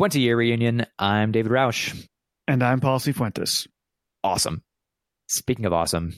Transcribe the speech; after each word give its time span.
20 0.00 0.20
year 0.20 0.34
reunion. 0.34 0.86
I'm 0.98 1.30
David 1.30 1.52
Roush. 1.52 2.06
And 2.48 2.62
I'm 2.62 2.80
Paul 2.80 3.00
Cifuentes. 3.00 3.68
Awesome. 4.24 4.62
Speaking 5.28 5.66
of 5.66 5.74
awesome, 5.74 6.14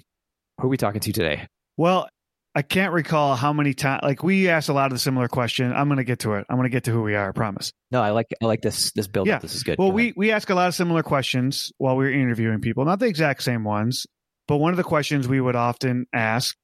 who 0.61 0.69
are 0.69 0.71
we 0.71 0.77
talking 0.77 1.01
to 1.01 1.13
today? 1.13 1.49
Well, 1.77 2.09
I 2.55 2.63
can't 2.63 2.93
recall 2.93 3.35
how 3.35 3.53
many 3.53 3.75
times. 3.75 4.03
Like 4.05 4.23
we 4.23 4.49
asked 4.49 4.69
a 4.69 4.73
lot 4.73 4.87
of 4.87 4.93
the 4.93 5.01
similar 5.01 5.27
question. 5.27 5.73
I'm 5.73 5.89
going 5.89 5.97
to 5.97 6.05
get 6.05 6.21
to 6.21 6.35
it. 6.35 6.47
I'm 6.49 6.59
going 6.59 6.71
to 6.71 6.73
get 6.73 6.85
to 6.85 6.93
who 6.93 7.03
we 7.03 7.17
are. 7.17 7.31
I 7.31 7.33
promise. 7.33 7.73
No, 7.91 8.01
I 8.01 8.11
like 8.11 8.29
I 8.41 8.47
like 8.47 8.63
this 8.63 8.93
this 8.93 9.09
build. 9.09 9.27
Yeah. 9.27 9.41
This 9.41 9.57
is 9.57 9.65
good. 9.65 9.81
Well, 9.81 9.89
Go 9.89 9.95
we 9.97 10.03
ahead. 10.05 10.15
we 10.17 10.31
ask 10.31 10.49
a 10.49 10.55
lot 10.55 10.69
of 10.69 10.77
similar 10.77 11.03
questions 11.03 11.73
while 11.79 11.97
we 11.97 12.05
were 12.05 12.13
interviewing 12.13 12.61
people. 12.61 12.85
Not 12.85 13.01
the 13.01 13.07
exact 13.07 13.43
same 13.43 13.65
ones, 13.65 14.07
but 14.47 14.59
one 14.59 14.73
of 14.73 14.77
the 14.77 14.85
questions 14.85 15.27
we 15.27 15.41
would 15.41 15.57
often 15.57 16.07
ask: 16.13 16.55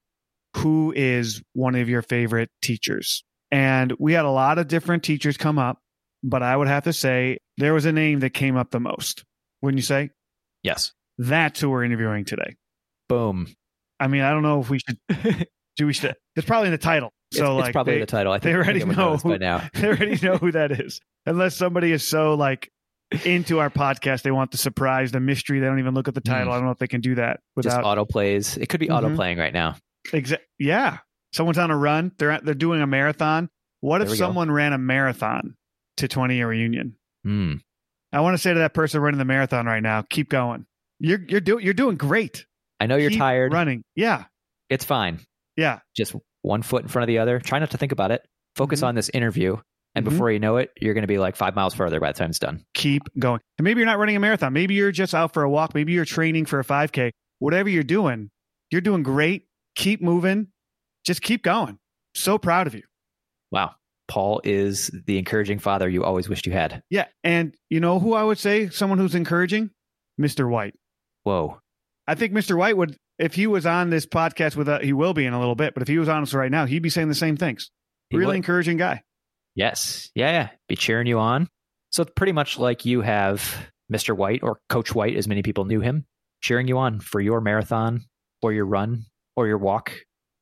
Who 0.59 0.93
is 0.95 1.43
one 1.53 1.75
of 1.75 1.89
your 1.89 2.03
favorite 2.03 2.51
teachers? 2.63 3.25
And 3.51 3.93
we 3.99 4.13
had 4.13 4.25
a 4.25 4.31
lot 4.31 4.59
of 4.59 4.69
different 4.69 5.03
teachers 5.03 5.37
come 5.37 5.59
up, 5.59 5.81
but 6.23 6.43
I 6.43 6.57
would 6.57 6.69
have 6.69 6.85
to 6.85 6.93
say 6.93 7.39
there 7.57 7.75
was 7.75 7.85
a 7.87 7.93
name 7.93 8.21
that 8.21 8.31
came 8.31 8.57
up 8.57 8.71
the 8.71 8.81
most. 8.81 9.25
Wouldn't 9.63 9.79
you 9.79 9.85
say? 9.85 10.11
yes. 10.63 10.93
That's 11.21 11.61
who 11.61 11.71
we're 11.71 11.83
interviewing 11.83 12.25
today. 12.25 12.55
Boom. 13.09 13.49
I 13.99 14.07
mean, 14.07 14.23
I 14.23 14.31
don't 14.31 14.45
know 14.45 14.61
if 14.61 14.71
we 14.71 14.79
should. 14.79 14.99
do 15.77 15.87
we 15.87 15.93
should? 15.93 16.15
It's 16.37 16.47
probably 16.47 16.69
in 16.69 16.73
the 16.73 16.79
title. 16.79 17.11
So 17.33 17.55
it's, 17.57 17.61
like 17.61 17.69
it's 17.71 17.73
probably 17.73 17.95
they, 17.95 18.01
the 18.01 18.07
title. 18.07 18.33
I 18.33 18.39
think 18.39 18.53
they 18.53 18.55
already 18.55 18.85
know 18.85 19.19
by 19.23 19.37
now. 19.39 19.69
they 19.75 19.89
already 19.89 20.17
know 20.25 20.37
who 20.37 20.53
that 20.53 20.71
is. 20.71 21.01
Unless 21.27 21.57
somebody 21.57 21.91
is 21.91 22.07
so 22.07 22.35
like 22.35 22.71
into 23.25 23.59
our 23.59 23.69
podcast, 23.69 24.23
they 24.23 24.31
want 24.31 24.53
the 24.53 24.59
surprise, 24.59 25.11
the 25.11 25.19
mystery. 25.19 25.59
They 25.59 25.67
don't 25.67 25.81
even 25.81 25.95
look 25.95 26.07
at 26.07 26.15
the 26.15 26.21
title. 26.21 26.53
Mm. 26.53 26.55
I 26.55 26.57
don't 26.59 26.67
know 26.67 26.71
if 26.71 26.79
they 26.79 26.87
can 26.87 27.01
do 27.01 27.17
that 27.17 27.41
Just 27.61 27.77
without. 27.77 27.83
auto 27.85 28.05
plays. 28.05 28.57
It 28.57 28.69
could 28.69 28.79
be 28.81 28.89
auto 28.91 29.09
Mhm. 29.09 29.17
playing 29.17 29.39
right 29.39 29.53
now. 29.53 29.75
Exa- 30.13 30.39
yeah, 30.61 30.99
someone's 31.33 31.59
on 31.59 31.73
a 31.73 31.77
run. 31.77 32.13
They're 32.19 32.39
they're 32.41 32.55
doing 32.55 32.81
a 32.81 32.87
marathon. 32.87 33.51
What 33.81 33.99
There 33.99 34.07
if 34.07 34.13
we 34.13 34.19
go. 34.19 34.25
someone 34.27 34.51
ran 34.53 34.73
a 34.73 34.79
marathon 34.79 35.57
to 35.99 36.09
twenty 36.09 36.37
year 36.37 36.49
reunion? 36.49 36.97
Hmm. 37.25 37.55
I 38.13 38.21
want 38.21 38.35
to 38.35 38.39
say 38.39 38.53
to 38.55 38.61
that 38.61 38.75
person 38.75 39.01
running 39.01 39.19
the 39.19 39.25
marathon 39.25 39.67
right 39.67 39.83
now, 39.83 40.03
keep 40.09 40.29
going. 40.31 40.67
You're 40.99 41.21
you're 41.29 41.41
doing 41.41 41.65
you're 41.65 41.75
doing 41.75 41.97
great. 41.97 42.47
I 42.81 42.87
know 42.87 42.97
you're 42.97 43.11
Keep 43.11 43.19
tired. 43.19 43.53
running. 43.53 43.83
Yeah, 43.97 44.25
It's 44.71 44.85
fine. 44.85 45.21
yeah. 45.57 45.81
Just 45.97 46.15
one 46.43 46.63
foot 46.63 46.83
in 46.83 46.89
front 46.89 47.03
of 47.05 47.09
the 47.09 47.19
other. 47.19 47.41
Try 47.41 47.59
not 47.59 47.71
to 47.73 47.77
think 47.77 47.93
about 47.93 48.11
it. 48.13 48.23
Focus 48.57 48.81
Mhm. 48.81 48.87
on 48.89 48.95
this 48.95 49.09
interview. 49.11 49.57
And 49.95 50.07
Mhm. 50.07 50.11
before 50.11 50.31
you 50.31 50.39
know 50.39 50.59
it, 50.59 50.71
you're 50.81 50.95
going 50.95 51.03
to 51.03 51.09
be 51.09 51.19
like 51.19 51.35
five 51.35 51.57
miles 51.57 51.75
further 51.75 51.99
by 51.99 52.13
the 52.13 52.19
time 52.19 52.31
it's 52.31 52.39
done. 52.39 52.65
keep 52.75 53.03
going. 53.19 53.41
And 53.59 53.65
maybe 53.65 53.79
you're 53.81 53.87
not 53.87 53.99
running 53.99 54.15
a 54.17 54.21
marathon. 54.21 54.53
Maybe 54.53 54.75
you're 54.75 54.93
just 54.93 55.13
out 55.15 55.33
for 55.35 55.43
a 55.43 55.51
walk. 55.51 55.75
Maybe 55.75 55.93
you're 55.93 56.05
training 56.05 56.47
for 56.47 56.61
a 56.61 56.65
5K. 56.65 57.11
Whatever 57.41 57.69
you're 57.69 57.83
doing, 57.83 58.31
you're 58.71 58.81
doing 58.81 59.03
great. 59.03 59.47
Keep 59.75 60.01
moving. 60.01 60.49
Just 61.05 61.21
keep 61.23 61.43
going. 61.43 61.79
So 62.15 62.39
proud 62.39 62.67
of 62.69 62.75
you. 62.75 62.83
Wow. 63.51 63.75
Paul 64.09 64.41
is 64.43 64.91
the 65.07 65.19
encouraging 65.19 65.59
father 65.59 65.89
you 65.89 66.03
always 66.03 66.29
wished 66.29 66.47
you 66.47 66.53
had. 66.53 66.83
Yeah. 66.91 67.07
And 67.23 67.55
you 67.69 67.79
know 67.79 68.01
who 68.01 68.15
I 68.15 68.25
would 68.25 68.39
say 68.39 68.71
someone 68.71 68.99
who's 68.99 69.15
encouraging? 69.15 69.71
Mr. 70.21 70.49
White. 70.49 70.75
Whoa. 71.23 71.61
I 72.07 72.15
think 72.15 72.33
Mr. 72.33 72.57
White 72.57 72.77
would, 72.77 72.97
if 73.19 73.35
he 73.35 73.47
was 73.47 73.67
on 73.67 73.91
this 73.91 74.07
podcast 74.07 74.57
with, 74.57 74.69
uh, 74.69 74.81
he 74.81 74.95
will 74.95 75.13
be 75.13 75.27
in 75.27 75.35
a 75.35 75.39
little 75.39 75.55
bit, 75.55 75.75
but 75.75 75.83
if 75.83 75.89
he 75.89 75.99
was 75.99 76.09
on 76.09 76.23
us 76.23 76.33
right 76.33 76.51
now, 76.51 76.65
he'd 76.65 76.83
be 76.83 76.89
saying 76.89 77.09
the 77.09 77.15
same 77.15 77.37
things. 77.37 77.71
He 78.11 78.17
really 78.17 78.29
would. 78.29 78.37
encouraging 78.37 78.79
guy. 78.79 79.03
Yes. 79.55 80.11
Yeah, 80.15 80.31
yeah. 80.31 80.49
Be 80.69 80.77
cheering 80.77 81.07
you 81.07 81.19
on. 81.19 81.49
So 81.91 82.03
it's 82.03 82.13
pretty 82.17 82.33
much 82.33 82.59
like 82.59 82.87
you 82.87 83.03
have 83.03 83.71
Mr. 83.93 84.17
White 84.17 84.43
or 84.43 84.61
Coach 84.69 84.95
White, 84.95 85.17
as 85.17 85.29
many 85.29 85.43
people 85.43 85.65
knew 85.67 85.81
him, 85.81 86.07
cheering 86.41 86.69
you 86.69 86.79
on 86.79 87.01
for 87.01 87.21
your 87.21 87.41
marathon 87.41 88.05
or 88.43 88.53
your 88.53 88.67
run 88.67 89.05
or 89.37 89.47
your 89.47 89.59
walk 89.59 89.93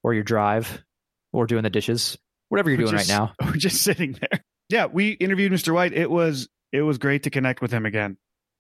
or 0.03 0.15
your 0.15 0.25
drive 0.25 0.83
or 1.33 1.47
doing 1.47 1.63
the 1.63 1.71
dishes, 1.71 2.17
whatever 2.57 2.71
you're 2.71 2.79
doing 2.79 2.93
just- 2.93 3.11
right 3.11 3.19
now. 3.19 3.35
We're 3.47 3.57
just 3.57 3.83
sitting 3.83 4.13
there. 4.13 4.41
Yeah. 4.69 4.87
We 4.87 5.11
interviewed 5.11 5.53
Mr. 5.53 5.73
White. 5.75 5.93
It 5.93 6.11
was, 6.11 6.49
it 6.73 6.83
was 6.83 6.99
great 6.99 7.25
to 7.25 7.31
connect 7.31 7.61
with 7.61 7.71
him 7.71 7.87
again. 7.87 8.17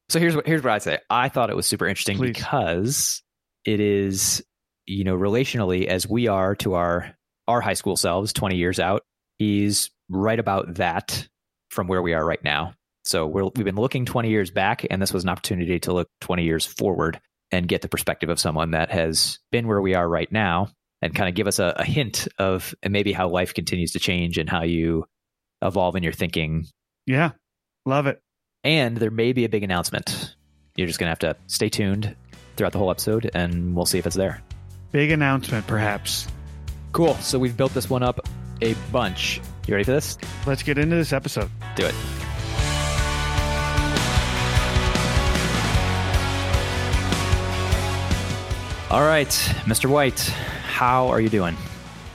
So 0.08 0.20
here's 0.20 0.36
what 0.36 0.46
here's 0.46 0.62
what 0.62 0.72
I'd 0.72 0.82
say. 0.82 0.98
I 1.10 1.28
thought 1.28 1.50
it 1.50 1.56
was 1.56 1.66
super 1.66 1.86
interesting 1.86 2.16
Please. 2.18 2.32
because 2.32 3.22
it 3.64 3.80
is, 3.80 4.44
you 4.86 5.02
know, 5.02 5.16
relationally 5.16 5.86
as 5.86 6.08
we 6.08 6.28
are 6.28 6.54
to 6.56 6.74
our 6.74 7.12
our 7.48 7.60
high 7.60 7.74
school 7.74 7.96
selves 7.96 8.32
20 8.32 8.56
years 8.56 8.78
out, 8.78 9.02
he's 9.38 9.90
right 10.08 10.38
about 10.38 10.74
that 10.74 11.26
from 11.70 11.88
where 11.88 12.02
we 12.02 12.14
are 12.14 12.24
right 12.24 12.42
now. 12.44 12.74
So 13.04 13.26
we're, 13.26 13.44
we've 13.44 13.64
been 13.64 13.76
looking 13.76 14.04
20 14.04 14.30
years 14.30 14.50
back, 14.50 14.86
and 14.88 15.00
this 15.02 15.12
was 15.12 15.24
an 15.24 15.30
opportunity 15.30 15.80
to 15.80 15.92
look 15.92 16.08
20 16.20 16.44
years 16.44 16.64
forward 16.64 17.20
and 17.52 17.68
get 17.68 17.82
the 17.82 17.88
perspective 17.88 18.28
of 18.28 18.38
someone 18.40 18.72
that 18.72 18.90
has 18.90 19.38
been 19.50 19.66
where 19.66 19.80
we 19.80 19.94
are 19.94 20.08
right 20.08 20.30
now 20.30 20.68
and 21.06 21.14
kind 21.14 21.28
of 21.28 21.34
give 21.34 21.46
us 21.46 21.58
a, 21.58 21.74
a 21.76 21.84
hint 21.84 22.28
of 22.38 22.74
maybe 22.86 23.12
how 23.12 23.28
life 23.28 23.54
continues 23.54 23.92
to 23.92 23.98
change 23.98 24.36
and 24.38 24.48
how 24.50 24.62
you 24.62 25.04
evolve 25.62 25.96
in 25.96 26.02
your 26.02 26.12
thinking 26.12 26.66
Yeah. 27.06 27.30
Love 27.86 28.06
it. 28.06 28.20
and 28.64 28.96
there 28.96 29.10
may 29.10 29.32
be 29.32 29.44
a 29.44 29.48
big 29.48 29.62
announcement. 29.62 30.34
You're 30.76 30.86
just 30.88 30.98
going 30.98 31.06
to 31.06 31.10
have 31.10 31.36
to 31.36 31.36
stay 31.46 31.68
tuned 31.68 32.14
throughout 32.56 32.72
the 32.72 32.78
whole 32.78 32.90
episode 32.90 33.30
and 33.34 33.74
we'll 33.74 33.86
see 33.86 33.98
if 33.98 34.06
it's 34.06 34.16
there. 34.16 34.42
Big 34.92 35.10
announcement, 35.10 35.66
perhaps. 35.66 36.26
Cool. 36.92 37.14
So 37.16 37.38
we've 37.38 37.56
built 37.56 37.72
this 37.74 37.88
one 37.88 38.02
up 38.02 38.20
a 38.62 38.74
bunch. 38.92 39.40
You 39.66 39.74
ready 39.74 39.84
for 39.84 39.92
this? 39.92 40.18
Let's 40.46 40.62
get 40.62 40.78
into 40.78 40.96
this 40.96 41.12
episode. 41.12 41.50
Do 41.76 41.86
it. 41.86 41.94
All 48.88 49.02
right, 49.02 49.28
Mr. 49.66 49.86
White, 49.90 50.32
how 50.76 51.08
are 51.08 51.22
you 51.22 51.30
doing? 51.30 51.56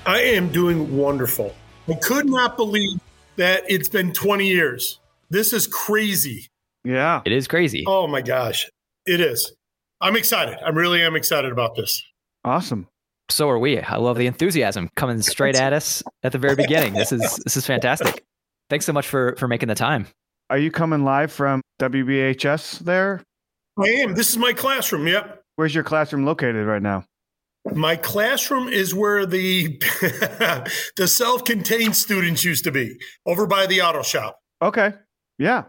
I 0.05 0.21
am 0.21 0.51
doing 0.51 0.95
wonderful. 0.95 1.55
I 1.87 1.95
could 1.95 2.27
not 2.27 2.57
believe 2.57 2.99
that 3.37 3.63
it's 3.67 3.89
been 3.89 4.13
20 4.13 4.45
years. 4.45 4.99
This 5.31 5.51
is 5.51 5.65
crazy. 5.65 6.45
Yeah. 6.83 7.23
It 7.25 7.31
is 7.31 7.47
crazy. 7.47 7.85
Oh 7.87 8.05
my 8.05 8.21
gosh. 8.21 8.69
It 9.07 9.19
is. 9.19 9.51
I'm 9.99 10.15
excited. 10.15 10.59
I 10.63 10.69
really 10.69 11.01
am 11.01 11.15
excited 11.15 11.51
about 11.51 11.75
this. 11.75 12.03
Awesome. 12.45 12.87
So 13.29 13.49
are 13.49 13.57
we. 13.57 13.79
I 13.79 13.95
love 13.95 14.17
the 14.17 14.27
enthusiasm 14.27 14.91
coming 14.95 15.23
straight 15.23 15.55
at 15.55 15.73
us 15.73 16.03
at 16.21 16.31
the 16.31 16.37
very 16.37 16.55
beginning. 16.65 16.93
This 16.93 17.11
is 17.11 17.37
this 17.37 17.57
is 17.57 17.65
fantastic. 17.65 18.23
Thanks 18.69 18.85
so 18.85 18.93
much 18.93 19.07
for 19.07 19.35
for 19.37 19.47
making 19.47 19.69
the 19.69 19.75
time. 19.75 20.05
Are 20.51 20.59
you 20.59 20.69
coming 20.69 21.03
live 21.03 21.31
from 21.31 21.61
WBHS 21.79 22.79
there? 22.79 23.23
I 23.79 23.89
am. 24.03 24.13
This 24.13 24.29
is 24.29 24.37
my 24.37 24.53
classroom. 24.53 25.07
Yep. 25.07 25.41
Where's 25.55 25.73
your 25.73 25.83
classroom 25.83 26.25
located 26.25 26.67
right 26.67 26.81
now? 26.81 27.05
My 27.65 27.95
classroom 27.95 28.67
is 28.69 28.93
where 28.95 29.25
the 29.25 29.77
the 30.97 31.07
self-contained 31.07 31.95
students 31.95 32.43
used 32.43 32.63
to 32.63 32.71
be, 32.71 32.97
over 33.25 33.45
by 33.45 33.67
the 33.67 33.81
auto 33.81 34.01
shop. 34.01 34.39
Okay. 34.61 34.93
Yeah. 35.37 35.65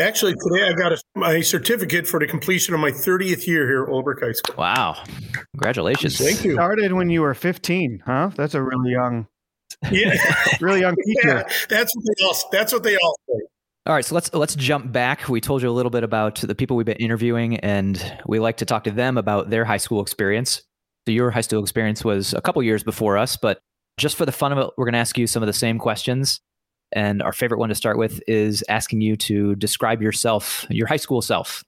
Actually, 0.00 0.34
today 0.34 0.68
I 0.68 0.72
got 0.72 0.92
a, 0.92 0.98
my 1.14 1.40
certificate 1.42 2.06
for 2.08 2.18
the 2.18 2.26
completion 2.26 2.74
of 2.74 2.80
my 2.80 2.90
30th 2.90 3.46
year 3.46 3.68
here 3.68 3.82
at 3.84 3.88
Willowbrook 3.88 4.20
High 4.20 4.32
School. 4.32 4.54
Wow. 4.56 4.96
Congratulations. 5.52 6.18
Thank 6.18 6.44
you. 6.44 6.54
Started 6.54 6.92
when 6.94 7.10
you 7.10 7.20
were 7.20 7.34
15, 7.34 8.02
huh? 8.04 8.30
That's 8.34 8.54
a 8.54 8.62
really 8.62 8.90
young, 8.90 9.26
Yeah, 9.90 10.14
really 10.60 10.80
young 10.80 10.96
teacher. 11.06 11.28
yeah 11.28 11.42
that's 11.68 11.94
what 11.94 12.04
they 12.04 12.24
all. 12.24 12.36
That's 12.50 12.72
what 12.72 12.82
they 12.82 12.96
all 12.96 13.16
say. 13.28 13.40
All 13.84 13.94
right, 13.94 14.04
so 14.04 14.14
let's 14.14 14.32
let's 14.32 14.54
jump 14.54 14.92
back. 14.92 15.28
We 15.28 15.40
told 15.40 15.60
you 15.62 15.68
a 15.68 15.72
little 15.72 15.90
bit 15.90 16.04
about 16.04 16.36
the 16.36 16.54
people 16.54 16.76
we've 16.76 16.86
been 16.86 16.96
interviewing, 16.98 17.58
and 17.58 18.00
we 18.26 18.38
like 18.38 18.58
to 18.58 18.64
talk 18.64 18.84
to 18.84 18.90
them 18.92 19.18
about 19.18 19.50
their 19.50 19.64
high 19.64 19.76
school 19.78 20.00
experience. 20.00 20.62
So 21.06 21.12
your 21.12 21.30
high 21.30 21.40
school 21.40 21.62
experience 21.62 22.04
was 22.04 22.32
a 22.32 22.40
couple 22.40 22.62
years 22.62 22.84
before 22.84 23.18
us, 23.18 23.36
but 23.36 23.58
just 23.98 24.16
for 24.16 24.24
the 24.24 24.32
fun 24.32 24.52
of 24.52 24.58
it, 24.58 24.70
we're 24.76 24.84
going 24.84 24.94
to 24.94 25.00
ask 25.00 25.18
you 25.18 25.26
some 25.26 25.42
of 25.42 25.46
the 25.46 25.52
same 25.52 25.78
questions. 25.78 26.40
And 26.92 27.22
our 27.22 27.32
favorite 27.32 27.58
one 27.58 27.70
to 27.70 27.74
start 27.74 27.98
with 27.98 28.20
is 28.28 28.62
asking 28.68 29.00
you 29.00 29.16
to 29.16 29.54
describe 29.56 30.02
yourself, 30.02 30.66
your 30.70 30.86
high 30.86 30.96
school 30.96 31.22
self. 31.22 31.64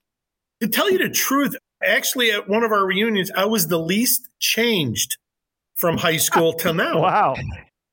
To 0.61 0.67
tell 0.67 0.89
you 0.89 0.99
the 0.99 1.09
truth, 1.09 1.55
actually, 1.83 2.31
at 2.31 2.47
one 2.47 2.63
of 2.63 2.71
our 2.71 2.85
reunions, 2.85 3.31
I 3.35 3.45
was 3.45 3.67
the 3.67 3.79
least 3.79 4.29
changed 4.39 5.17
from 5.75 5.97
high 5.97 6.17
school 6.17 6.53
till 6.53 6.73
now. 6.75 7.01
Wow. 7.01 7.35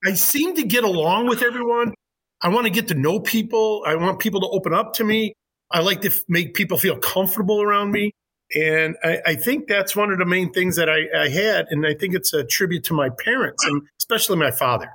I 0.05 0.15
seem 0.15 0.57
to 0.57 0.63
get 0.63 0.85
along 0.85 1.29
with 1.29 1.43
everyone. 1.43 1.95
I 2.41 2.49
want 2.49 2.65
to 2.67 2.71
get 2.71 2.89
to 2.89 2.95
know 2.95 3.21
people. 3.21 3.83
I 3.87 3.95
want 3.97 4.19
people 4.19 4.41
to 4.41 4.49
open 4.49 4.75
up 4.75 4.95
to 4.95 5.05
me. 5.05 5.33
I 5.71 5.81
like 5.81 6.03
to 6.03 6.09
f- 6.09 6.23
make 6.29 6.55
people 6.55 6.77
feel 6.77 6.99
comfortable 6.99 7.63
around 7.63 7.93
me. 7.93 8.13
And 8.55 8.97
I, 9.03 9.21
I 9.27 9.35
think 9.35 9.67
that's 9.69 9.97
one 9.97 10.13
of 10.13 10.19
the 10.19 10.27
main 10.27 10.53
things 10.53 10.77
that 10.77 10.89
I, 10.91 11.07
I 11.19 11.29
had. 11.29 11.67
And 11.71 11.87
I 11.87 11.95
think 11.95 12.15
it's 12.15 12.35
a 12.35 12.45
tribute 12.45 12.85
to 12.85 12.95
my 12.95 13.09
parents 13.25 13.65
and 13.65 13.83
especially 14.01 14.37
my 14.37 14.51
father, 14.51 14.91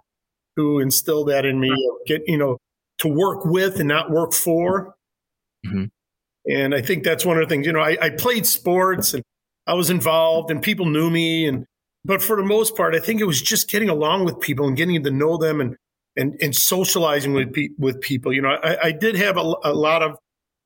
who 0.56 0.80
instilled 0.80 1.30
that 1.30 1.46
in 1.46 1.60
me, 1.60 1.72
get, 2.06 2.22
you 2.28 2.38
know, 2.38 2.58
to 3.00 3.08
work 3.08 3.46
with 3.46 3.80
and 3.80 3.88
not 3.88 4.12
work 4.12 4.34
for. 4.34 4.96
Mhm. 5.66 5.90
And 6.50 6.74
I 6.74 6.82
think 6.82 7.04
that's 7.04 7.26
one 7.26 7.38
of 7.38 7.44
the 7.44 7.50
things, 7.54 7.66
you 7.66 7.74
know, 7.74 7.82
I, 7.82 7.98
I 8.02 8.10
played 8.12 8.46
sports 8.46 9.14
and 9.14 9.24
I 9.66 9.74
was 9.74 9.90
involved 9.90 10.50
and 10.50 10.62
people 10.62 10.86
knew 10.86 11.10
me. 11.10 11.48
And, 11.48 11.66
but 12.06 12.22
for 12.22 12.38
the 12.38 12.44
most 12.44 12.76
part, 12.78 12.96
I 12.96 13.00
think 13.00 13.20
it 13.20 13.26
was 13.26 13.42
just 13.42 13.70
getting 13.70 13.90
along 13.90 14.26
with 14.26 14.40
people 14.40 14.68
and 14.68 14.78
getting 14.78 15.04
to 15.04 15.12
know 15.12 15.38
them 15.38 15.60
and, 15.60 15.76
and, 16.16 16.38
and 16.42 16.56
socializing 16.56 17.34
with, 17.34 17.54
pe- 17.54 17.70
with 17.78 18.00
people. 18.02 18.32
You 18.34 18.44
know, 18.44 18.58
I, 18.64 18.88
I 18.88 18.92
did 18.92 19.16
have 19.16 19.38
a, 19.38 19.54
a 19.64 19.74
lot 19.74 20.04
of 20.04 20.18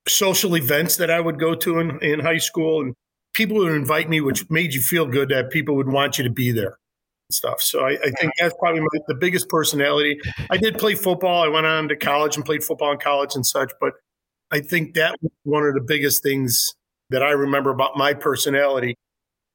social 0.08 0.56
events 0.56 0.98
that 0.98 1.12
I 1.12 1.20
would 1.20 1.40
go 1.40 1.56
to 1.56 1.80
in, 1.80 2.00
in 2.02 2.20
high 2.20 2.38
school 2.38 2.82
and 2.82 2.96
people 3.34 3.58
would 3.58 3.72
invite 3.72 4.10
me, 4.10 4.22
which 4.22 4.50
made 4.50 4.74
you 4.74 4.82
feel 4.82 5.06
good 5.06 5.30
that 5.30 5.52
people 5.52 5.76
would 5.76 5.90
want 5.90 6.18
you 6.18 6.24
to 6.24 6.30
be 6.30 6.52
there 6.52 6.78
and 7.30 7.34
stuff. 7.34 7.62
So 7.62 7.82
I, 7.82 7.92
I 7.92 8.12
think 8.20 8.34
that's 8.40 8.56
probably 8.60 8.82
my, 8.82 9.00
the 9.08 9.16
biggest 9.16 9.48
personality. 9.50 10.20
I 10.50 10.58
did 10.58 10.78
play 10.78 10.96
football. 10.96 11.44
I 11.44 11.48
went 11.48 11.66
on 11.66 11.88
to 11.90 11.96
college 11.96 12.36
and 12.36 12.46
played 12.46 12.64
football 12.64 12.92
in 12.92 12.98
college 12.98 13.36
and 13.36 13.46
such, 13.46 13.72
but 13.80 13.94
I 14.52 14.60
think 14.60 14.96
that 14.96 15.16
was 15.22 15.32
one 15.44 15.64
of 15.64 15.74
the 15.74 15.82
biggest 15.82 16.24
things 16.24 16.74
that 17.10 17.24
I 17.24 17.32
remember 17.32 17.70
about 17.70 17.96
my 17.96 18.14
personality. 18.14 18.96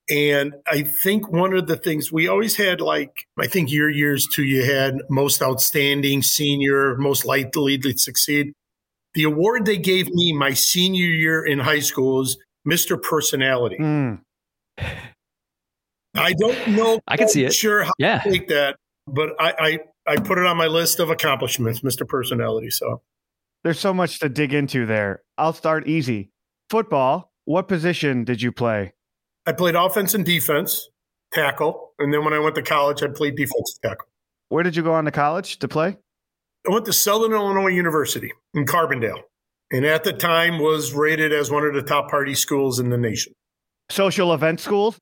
And 0.08 0.54
I 0.66 0.82
think 0.82 1.30
one 1.30 1.52
of 1.52 1.66
the 1.66 1.76
things 1.76 2.12
we 2.12 2.28
always 2.28 2.54
had, 2.54 2.80
like, 2.80 3.26
I 3.38 3.48
think 3.48 3.72
your 3.72 3.90
years 3.90 4.26
too, 4.32 4.44
you 4.44 4.64
had 4.64 5.00
most 5.10 5.42
outstanding 5.42 6.22
senior, 6.22 6.96
most 6.96 7.24
likely 7.24 7.76
to 7.78 7.98
succeed. 7.98 8.52
The 9.16 9.24
award 9.24 9.64
they 9.64 9.78
gave 9.78 10.08
me 10.10 10.32
my 10.34 10.52
senior 10.52 11.06
year 11.06 11.42
in 11.44 11.58
high 11.58 11.78
school 11.80 12.20
is 12.20 12.36
Mr. 12.68 13.00
Personality. 13.02 13.78
Mm. 13.80 14.20
I 16.14 16.34
don't 16.34 16.68
know. 16.68 17.00
I 17.08 17.16
can 17.16 17.28
see 17.28 17.44
it. 17.44 17.54
Sure, 17.54 17.84
how 17.84 17.92
Yeah. 17.98 18.20
to 18.20 18.30
take 18.30 18.48
that, 18.48 18.76
but 19.06 19.30
I, 19.40 19.54
I 20.06 20.12
I 20.12 20.16
put 20.16 20.36
it 20.38 20.44
on 20.46 20.56
my 20.58 20.66
list 20.66 21.00
of 21.00 21.08
accomplishments, 21.10 21.80
Mr. 21.80 22.06
Personality. 22.06 22.68
So 22.70 23.00
There's 23.64 23.80
so 23.80 23.94
much 23.94 24.18
to 24.20 24.28
dig 24.28 24.52
into 24.52 24.84
there. 24.86 25.22
I'll 25.38 25.54
start 25.54 25.88
easy. 25.88 26.30
Football. 26.70 27.32
What 27.46 27.68
position 27.68 28.24
did 28.24 28.42
you 28.42 28.52
play? 28.52 28.92
I 29.46 29.52
played 29.52 29.76
offense 29.76 30.12
and 30.14 30.26
defense, 30.26 30.88
tackle, 31.32 31.92
and 31.98 32.12
then 32.12 32.22
when 32.24 32.34
I 32.34 32.38
went 32.38 32.54
to 32.56 32.62
college, 32.62 33.02
I 33.02 33.06
played 33.08 33.34
defensive 33.36 33.80
tackle. 33.82 34.08
Where 34.50 34.62
did 34.62 34.76
you 34.76 34.82
go 34.82 34.92
on 34.92 35.06
to 35.06 35.10
college 35.10 35.58
to 35.60 35.68
play? 35.68 35.96
I 36.66 36.72
went 36.72 36.86
to 36.86 36.92
Southern 36.92 37.32
Illinois 37.32 37.68
University 37.68 38.32
in 38.54 38.64
Carbondale, 38.66 39.20
and 39.70 39.84
at 39.84 40.04
the 40.04 40.12
time 40.12 40.58
was 40.58 40.92
rated 40.92 41.32
as 41.32 41.50
one 41.50 41.64
of 41.64 41.74
the 41.74 41.82
top 41.82 42.10
party 42.10 42.34
schools 42.34 42.78
in 42.78 42.90
the 42.90 42.98
nation. 42.98 43.32
Social 43.90 44.32
event 44.34 44.60
schools? 44.60 44.98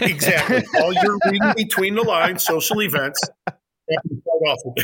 Exactly. 0.00 0.62
All 0.80 0.92
you're 0.92 1.18
reading 1.26 1.52
between 1.56 1.94
the 1.94 2.02
lines, 2.02 2.44
social 2.44 2.82
events. 2.82 3.20
happened 3.46 4.22
quite 4.24 4.56
often. 4.56 4.74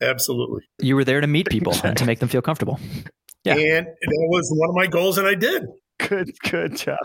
Absolutely. 0.00 0.62
You 0.80 0.94
were 0.94 1.04
there 1.04 1.20
to 1.20 1.26
meet 1.26 1.48
people 1.48 1.74
and 1.82 1.96
to 1.96 2.04
make 2.04 2.20
them 2.20 2.28
feel 2.28 2.42
comfortable. 2.42 2.78
Yeah. 3.44 3.54
And 3.54 3.86
that 3.86 4.26
was 4.28 4.52
one 4.54 4.68
of 4.68 4.74
my 4.76 4.86
goals, 4.86 5.18
and 5.18 5.26
I 5.26 5.34
did. 5.34 5.64
Good, 5.98 6.30
good 6.48 6.76
job. 6.76 6.98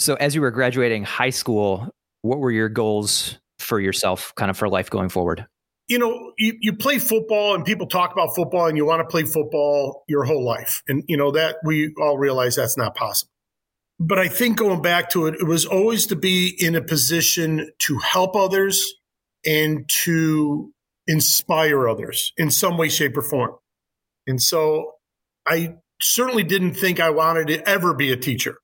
So, 0.00 0.14
as 0.16 0.34
you 0.34 0.40
were 0.40 0.50
graduating 0.50 1.04
high 1.04 1.30
school, 1.30 1.88
what 2.22 2.38
were 2.38 2.50
your 2.50 2.68
goals 2.68 3.38
for 3.66 3.80
yourself, 3.80 4.34
kind 4.36 4.50
of 4.50 4.56
for 4.56 4.68
life 4.68 4.88
going 4.88 5.08
forward? 5.08 5.46
You 5.88 5.98
know, 5.98 6.32
you, 6.38 6.54
you 6.60 6.72
play 6.72 6.98
football 6.98 7.54
and 7.54 7.64
people 7.64 7.86
talk 7.86 8.12
about 8.12 8.34
football 8.34 8.66
and 8.66 8.76
you 8.76 8.84
want 8.84 9.00
to 9.00 9.06
play 9.06 9.22
football 9.22 10.04
your 10.08 10.24
whole 10.24 10.44
life. 10.44 10.82
And, 10.88 11.04
you 11.06 11.16
know, 11.16 11.30
that 11.32 11.56
we 11.64 11.94
all 12.00 12.18
realize 12.18 12.56
that's 12.56 12.76
not 12.76 12.94
possible. 12.94 13.30
But 13.98 14.18
I 14.18 14.28
think 14.28 14.58
going 14.58 14.82
back 14.82 15.10
to 15.10 15.26
it, 15.26 15.36
it 15.40 15.46
was 15.46 15.64
always 15.64 16.06
to 16.06 16.16
be 16.16 16.54
in 16.58 16.74
a 16.74 16.82
position 16.82 17.70
to 17.80 17.98
help 17.98 18.36
others 18.36 18.94
and 19.44 19.88
to 20.04 20.72
inspire 21.06 21.88
others 21.88 22.32
in 22.36 22.50
some 22.50 22.76
way, 22.76 22.88
shape, 22.88 23.16
or 23.16 23.22
form. 23.22 23.52
And 24.26 24.42
so 24.42 24.92
I 25.46 25.76
certainly 26.00 26.42
didn't 26.42 26.74
think 26.74 27.00
I 27.00 27.10
wanted 27.10 27.46
to 27.48 27.68
ever 27.68 27.94
be 27.94 28.12
a 28.12 28.16
teacher. 28.16 28.56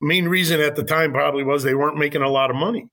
Main 0.00 0.28
reason 0.28 0.60
at 0.60 0.76
the 0.76 0.84
time 0.84 1.12
probably 1.12 1.44
was 1.44 1.62
they 1.62 1.74
weren't 1.74 1.96
making 1.96 2.22
a 2.22 2.28
lot 2.28 2.50
of 2.50 2.56
money. 2.56 2.88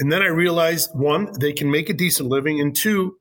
And 0.00 0.10
then 0.10 0.22
I 0.22 0.28
realized 0.28 0.90
one, 0.94 1.30
they 1.38 1.52
can 1.52 1.70
make 1.70 1.90
a 1.90 1.94
decent 1.94 2.30
living, 2.30 2.58
and 2.58 2.74
two, 2.74 3.16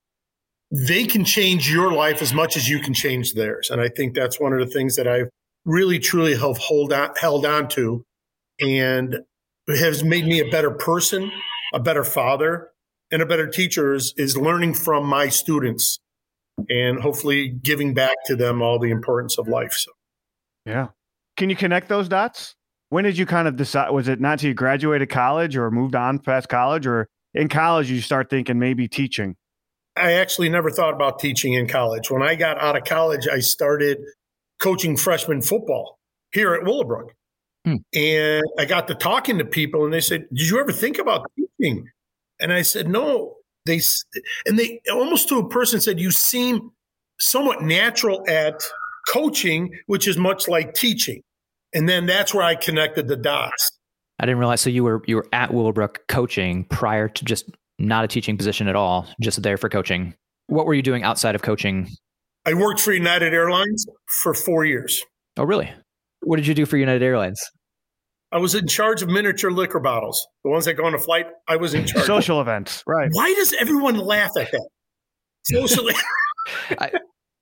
they 0.71 1.03
can 1.03 1.25
change 1.25 1.69
your 1.69 1.91
life 1.91 2.21
as 2.21 2.33
much 2.33 2.55
as 2.55 2.69
you 2.69 2.79
can 2.79 2.93
change 2.93 3.33
theirs. 3.33 3.69
And 3.69 3.81
I 3.81 3.89
think 3.89 4.15
that's 4.15 4.39
one 4.39 4.53
of 4.53 4.59
the 4.59 4.73
things 4.73 4.95
that 4.95 5.07
I've 5.07 5.29
really 5.65 5.99
truly 5.99 6.35
have 6.37 6.57
hold 6.57 6.93
on, 6.93 7.09
held 7.19 7.45
on 7.45 7.67
to 7.69 8.03
and 8.61 9.19
has 9.67 10.03
made 10.03 10.25
me 10.25 10.39
a 10.39 10.49
better 10.49 10.71
person, 10.71 11.31
a 11.73 11.79
better 11.79 12.03
father, 12.03 12.69
and 13.11 13.21
a 13.21 13.25
better 13.25 13.47
teacher 13.47 13.93
is, 13.93 14.13
is 14.15 14.37
learning 14.37 14.73
from 14.73 15.05
my 15.05 15.27
students 15.27 15.99
and 16.69 16.99
hopefully 16.99 17.49
giving 17.49 17.93
back 17.93 18.15
to 18.25 18.35
them 18.35 18.61
all 18.61 18.79
the 18.79 18.91
importance 18.91 19.37
of 19.37 19.47
life. 19.47 19.73
So 19.73 19.91
Yeah. 20.65 20.87
Can 21.35 21.49
you 21.49 21.55
connect 21.55 21.89
those 21.89 22.07
dots? 22.07 22.55
When 22.89 23.03
did 23.03 23.17
you 23.17 23.25
kind 23.25 23.47
of 23.47 23.55
decide? 23.55 23.91
Was 23.91 24.07
it 24.07 24.19
not 24.19 24.33
until 24.33 24.49
you 24.49 24.53
graduated 24.53 25.09
college 25.09 25.55
or 25.55 25.69
moved 25.71 25.95
on 25.95 26.19
past 26.19 26.49
college, 26.49 26.87
or 26.87 27.07
in 27.33 27.47
college 27.47 27.89
you 27.89 28.01
start 28.01 28.29
thinking 28.29 28.59
maybe 28.59 28.87
teaching? 28.87 29.35
I 29.95 30.13
actually 30.13 30.49
never 30.49 30.71
thought 30.71 30.93
about 30.93 31.19
teaching 31.19 31.53
in 31.53 31.67
college. 31.67 32.09
When 32.09 32.23
I 32.23 32.35
got 32.35 32.61
out 32.61 32.75
of 32.75 32.83
college, 32.85 33.27
I 33.27 33.39
started 33.39 33.99
coaching 34.59 34.97
freshman 34.97 35.41
football 35.41 35.99
here 36.31 36.53
at 36.53 36.63
Willowbrook. 36.63 37.13
Hmm. 37.65 37.75
And 37.93 38.43
I 38.57 38.65
got 38.65 38.87
to 38.87 38.95
talking 38.95 39.37
to 39.37 39.45
people 39.45 39.83
and 39.83 39.93
they 39.93 40.01
said, 40.01 40.27
Did 40.33 40.49
you 40.49 40.59
ever 40.59 40.71
think 40.71 40.97
about 40.97 41.29
teaching? 41.35 41.87
And 42.39 42.53
I 42.53 42.61
said, 42.61 42.87
No. 42.87 43.35
They 43.65 43.81
and 44.45 44.57
they 44.57 44.81
almost 44.91 45.27
to 45.29 45.35
a 45.35 45.47
person 45.47 45.81
said, 45.81 45.99
You 45.99 46.11
seem 46.11 46.71
somewhat 47.19 47.61
natural 47.61 48.23
at 48.27 48.63
coaching, 49.09 49.71
which 49.87 50.07
is 50.07 50.17
much 50.17 50.47
like 50.47 50.73
teaching. 50.73 51.21
And 51.73 51.87
then 51.87 52.05
that's 52.05 52.33
where 52.33 52.43
I 52.43 52.55
connected 52.55 53.07
the 53.07 53.15
dots. 53.15 53.69
I 54.19 54.25
didn't 54.25 54.39
realize. 54.39 54.61
So 54.61 54.69
you 54.69 54.83
were 54.83 55.01
you 55.07 55.15
were 55.17 55.27
at 55.31 55.53
Willowbrook 55.53 56.07
coaching 56.07 56.65
prior 56.65 57.07
to 57.07 57.25
just 57.25 57.49
not 57.77 58.03
a 58.03 58.07
teaching 58.07 58.37
position 58.37 58.67
at 58.67 58.75
all, 58.75 59.07
just 59.21 59.41
there 59.43 59.55
for 59.57 59.69
coaching. 59.69 60.13
What 60.47 60.65
were 60.65 60.73
you 60.73 60.81
doing 60.81 61.03
outside 61.03 61.35
of 61.35 61.41
coaching? 61.41 61.87
I 62.45 62.53
worked 62.53 62.79
for 62.81 62.91
United 62.91 63.33
Airlines 63.33 63.85
for 64.21 64.33
four 64.33 64.65
years. 64.65 65.01
Oh, 65.37 65.43
really? 65.43 65.71
What 66.21 66.37
did 66.37 66.47
you 66.47 66.53
do 66.53 66.65
for 66.65 66.75
United 66.77 67.03
Airlines? 67.03 67.39
I 68.31 68.37
was 68.37 68.55
in 68.55 68.67
charge 68.67 69.01
of 69.01 69.09
miniature 69.09 69.51
liquor 69.51 69.79
bottles, 69.79 70.27
the 70.43 70.49
ones 70.51 70.65
that 70.65 70.73
go 70.75 70.85
on 70.85 70.93
a 70.93 70.99
flight. 70.99 71.27
I 71.47 71.55
was 71.55 71.73
in 71.73 71.85
charge. 71.87 72.05
Social 72.05 72.41
events, 72.41 72.83
right? 72.87 73.09
Why 73.11 73.33
does 73.35 73.53
everyone 73.53 73.95
laugh 73.97 74.31
at 74.37 74.51
that? 74.51 74.67
Socially, 75.43 75.93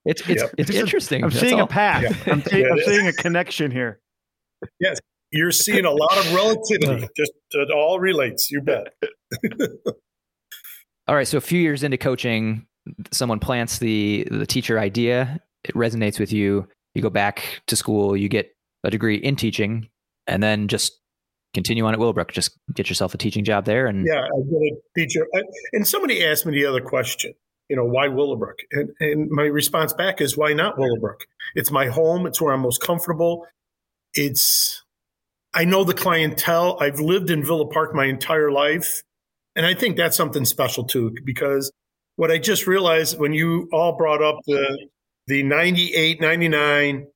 It's 0.06 0.22
it's 0.30 0.42
Yep. 0.42 0.54
it's 0.58 0.68
This 0.70 0.80
interesting. 0.80 1.24
I'm 1.24 1.30
That's 1.30 1.42
seeing 1.42 1.56
all. 1.60 1.66
a 1.66 1.68
path. 1.68 2.04
Yeah. 2.04 2.34
I'm, 2.34 2.42
see- 2.42 2.62
Yeah, 2.62 2.68
I'm 2.72 2.80
seeing 2.86 3.08
a 3.08 3.14
connection 3.14 3.72
here. 3.72 4.00
You're 5.32 5.52
seeing 5.52 5.86
a 5.86 5.92
lot 5.92 6.18
of 6.18 6.34
relativity. 6.34 7.08
Just 7.16 7.32
it 7.52 7.72
all 7.72 8.00
relates. 8.00 8.50
You 8.52 8.62
bet. 8.62 8.94
All 11.08 11.16
right. 11.16 11.28
So 11.28 11.38
a 11.38 11.42
few 11.42 11.60
years 11.62 11.84
into 11.84 11.98
coaching, 11.98 12.66
someone 13.12 13.40
plants 13.40 13.80
the 13.80 14.28
the 14.30 14.46
teacher 14.46 14.78
idea. 14.80 15.40
It 15.64 15.74
resonates 15.76 16.20
with 16.20 16.34
you. 16.34 16.68
You 16.96 17.02
go 17.02 17.10
back 17.10 17.62
to 17.68 17.76
school. 17.76 18.16
You 18.18 18.28
get 18.30 18.56
a 18.84 18.90
degree 18.92 19.16
in 19.16 19.36
teaching, 19.36 19.90
and 20.28 20.42
then 20.44 20.68
just 20.68 21.00
continue 21.54 21.86
on 21.86 21.94
at 21.94 22.00
Willowbrook. 22.00 22.32
Just 22.34 22.58
get 22.74 22.90
yourself 22.90 23.14
a 23.14 23.18
teaching 23.18 23.44
job 23.46 23.66
there. 23.66 23.88
And 23.88 24.06
Yeah, 24.06 24.22
I 24.22 24.42
get 24.50 24.62
a 24.62 24.76
teacher. 24.98 25.26
I- 25.36 25.44
And 25.74 25.88
somebody 25.88 26.26
asked 26.26 26.46
me 26.46 26.52
the 26.54 26.66
other 26.66 26.82
question. 26.82 27.34
You 27.70 27.76
know, 27.76 27.86
why 27.86 28.08
Willowbrook? 28.08 28.58
And, 28.72 28.90
and 29.00 29.30
my 29.30 29.44
response 29.44 29.92
back 29.92 30.22
is, 30.22 30.38
why 30.38 30.54
not 30.54 30.78
Willowbrook? 30.78 31.26
It's 31.56 31.70
my 31.72 31.88
home. 31.88 32.26
It's 32.26 32.40
where 32.42 32.54
I'm 32.54 32.62
most 32.62 32.82
comfortable. 32.82 33.46
It's, 34.18 34.84
I 35.54 35.64
know 35.64 35.84
the 35.84 35.94
clientele. 35.94 36.78
I've 36.82 37.00
lived 37.00 37.30
in 37.30 37.46
Villa 37.46 37.68
Park 37.68 37.94
my 37.94 38.06
entire 38.06 38.52
life. 38.52 39.04
And 39.56 39.66
I 39.66 39.74
think 39.74 39.96
that's 39.96 40.18
something 40.18 40.44
special 40.44 40.84
too, 40.84 41.16
because 41.24 41.72
what 42.16 42.32
I 42.32 42.40
just 42.40 42.68
realized 42.68 43.20
when 43.20 43.34
you 43.34 43.70
all 43.72 43.96
brought 43.96 44.22
up 44.22 44.40
the, 44.46 44.88
the 45.28 45.44
98, 45.44 46.20
99, 46.20 47.08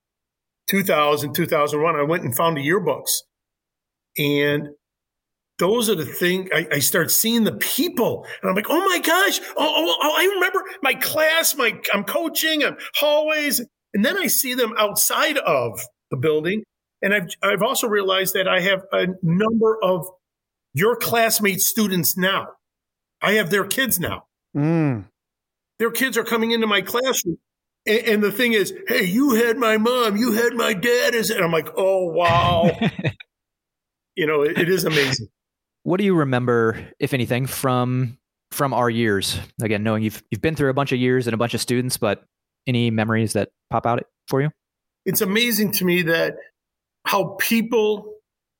2000, 0.70 1.34
2001, 1.34 1.96
I 1.96 2.04
went 2.04 2.24
and 2.24 2.36
found 2.36 2.58
the 2.58 2.68
yearbooks. 2.68 3.12
And 4.18 4.70
those 5.60 5.90
are 5.90 5.96
the 5.96 6.06
things 6.06 6.50
I, 6.54 6.68
I 6.72 6.80
start 6.80 7.12
seeing 7.12 7.44
the 7.44 7.54
people 7.54 8.26
and 8.42 8.50
I'm 8.50 8.56
like, 8.56 8.68
oh 8.70 8.80
my 8.80 9.00
gosh. 9.00 9.40
Oh, 9.56 9.56
oh, 9.58 9.96
oh, 10.02 10.16
I 10.18 10.26
remember 10.34 10.64
my 10.82 10.96
class, 10.96 11.56
my 11.56 11.80
I'm 11.94 12.04
coaching, 12.04 12.64
I'm 12.64 12.78
hallways. 12.96 13.62
And 13.94 14.04
then 14.04 14.18
I 14.18 14.28
see 14.28 14.54
them 14.54 14.74
outside 14.78 15.38
of 15.38 15.80
the 16.10 16.18
building. 16.18 16.64
And 17.02 17.14
I've 17.14 17.30
I've 17.42 17.62
also 17.62 17.88
realized 17.88 18.34
that 18.36 18.48
I 18.48 18.60
have 18.62 18.84
a 18.92 19.08
number 19.22 19.78
of 19.84 20.08
your 20.74 20.96
classmate 20.96 21.62
students 21.62 22.18
now. 22.18 22.50
I 23.22 23.34
have 23.34 23.50
their 23.50 23.66
kids 23.66 24.00
now. 24.00 24.26
Mm. 24.56 25.06
Their 25.80 25.92
kids 25.92 26.18
are 26.18 26.24
coming 26.24 26.52
into 26.52 26.68
my 26.68 26.82
classroom. 26.82 27.38
And, 27.86 28.00
and 28.00 28.24
the 28.24 28.32
thing 28.32 28.54
is, 28.54 28.74
hey, 28.88 29.04
you 29.04 29.32
had 29.36 29.58
my 29.58 29.78
mom, 29.78 30.18
you 30.18 30.34
had 30.34 30.54
my 30.54 30.74
dad. 30.74 31.16
Is 31.16 31.30
and 31.30 31.44
I'm 31.44 31.52
like, 31.52 31.70
oh 31.76 32.06
wow. 32.06 32.72
you 34.16 34.28
know, 34.28 34.44
it, 34.44 34.58
it 34.58 34.70
is 34.70 34.86
amazing. 34.86 35.28
what 35.84 35.98
do 35.98 36.04
you 36.04 36.16
remember, 36.16 36.90
if 37.00 37.14
anything, 37.14 37.48
from 37.48 38.18
from 38.52 38.74
our 38.74 38.90
years? 38.90 39.40
Again, 39.62 39.84
knowing 39.84 40.04
you've 40.04 40.24
you've 40.30 40.42
been 40.42 40.56
through 40.56 40.70
a 40.70 40.76
bunch 40.76 40.92
of 40.92 41.00
years 41.00 41.28
and 41.28 41.34
a 41.34 41.38
bunch 41.38 41.54
of 41.54 41.62
students, 41.62 41.98
but 41.98 42.24
any 42.68 42.92
memories 42.92 43.34
that 43.34 43.50
pop 43.72 43.88
out 43.88 44.04
for 44.28 44.42
you? 44.42 44.52
it's 45.06 45.22
amazing 45.22 45.72
to 45.72 45.86
me 45.86 46.04
that 46.04 46.36
how 47.06 47.36
people 47.40 48.16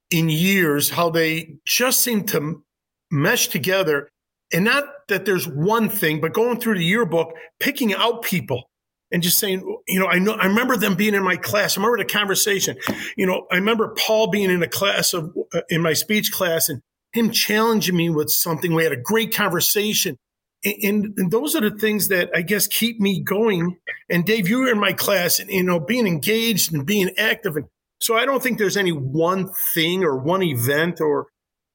in 0.10 0.30
years 0.30 0.90
how 0.90 1.10
they 1.10 1.56
just 1.66 2.02
seem 2.02 2.26
to 2.26 2.64
mesh 3.10 3.48
together. 3.48 4.10
And 4.54 4.66
not 4.66 4.84
that 5.08 5.26
there's 5.26 5.48
one 5.48 5.90
thing 5.90 6.20
but 6.20 6.34
going 6.34 6.60
through 6.60 6.78
the 6.78 6.84
yearbook 6.84 7.34
picking 7.60 7.94
out 7.94 8.24
people 8.24 8.64
and 9.12 9.24
just 9.24 9.38
saying 9.38 9.60
you 9.88 10.00
know 10.00 10.08
i 10.08 10.20
know 10.20 10.34
i 10.34 10.46
remember 10.46 10.78
them 10.78 10.96
being 10.96 11.14
in 11.14 11.24
my 11.24 11.38
class. 11.38 11.78
I 11.78 11.82
remember 11.82 12.04
the 12.04 12.10
conversation. 12.10 12.78
You 13.16 13.26
know 13.26 13.48
i 13.52 13.56
remember 13.56 13.96
paul 13.98 14.28
being 14.30 14.50
in 14.50 14.62
a 14.62 14.68
class 14.68 15.14
of 15.14 15.34
uh, 15.54 15.62
in 15.70 15.82
my 15.82 15.94
speech 15.94 16.32
class 16.32 16.68
and 16.68 16.82
him 17.14 17.32
challenging 17.32 17.96
me 17.96 18.10
with 18.10 18.30
something. 18.30 18.74
We 18.74 18.84
had 18.84 18.94
a 18.94 18.98
great 18.98 19.34
conversation. 19.34 20.18
And, 20.64 21.18
and, 21.18 21.32
those 21.32 21.56
are 21.56 21.62
the 21.62 21.76
things 21.76 22.10
that 22.10 22.30
I 22.36 22.44
guess 22.44 22.68
keep 22.68 23.00
me 23.00 23.20
going. 23.20 23.78
And 24.10 24.26
Dave, 24.26 24.48
you 24.48 24.60
were 24.60 24.72
in 24.72 24.80
my 24.80 24.94
class, 24.94 25.40
and 25.40 25.50
you 25.50 25.64
know, 25.64 25.80
being 25.80 26.06
engaged 26.06 26.72
and 26.72 26.86
being 26.86 27.10
active, 27.18 27.56
and 27.56 27.66
so 28.02 28.16
I 28.16 28.26
don't 28.26 28.42
think 28.42 28.58
there's 28.58 28.78
any 28.78 28.92
one 28.92 29.50
thing 29.74 30.04
or 30.04 30.18
one 30.18 30.44
event 30.44 31.00
or 31.00 31.28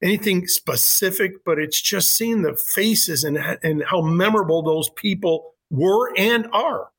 anything 0.03 0.47
specific, 0.47 1.43
but 1.45 1.57
it's 1.57 1.81
just 1.81 2.11
seeing 2.11 2.41
the 2.41 2.55
faces 2.55 3.23
and 3.23 3.37
and 3.63 3.83
how 3.83 4.01
memorable 4.01 4.61
those 4.61 4.89
people 4.89 5.55
were 5.69 6.11
and 6.17 6.47
are. 6.51 6.89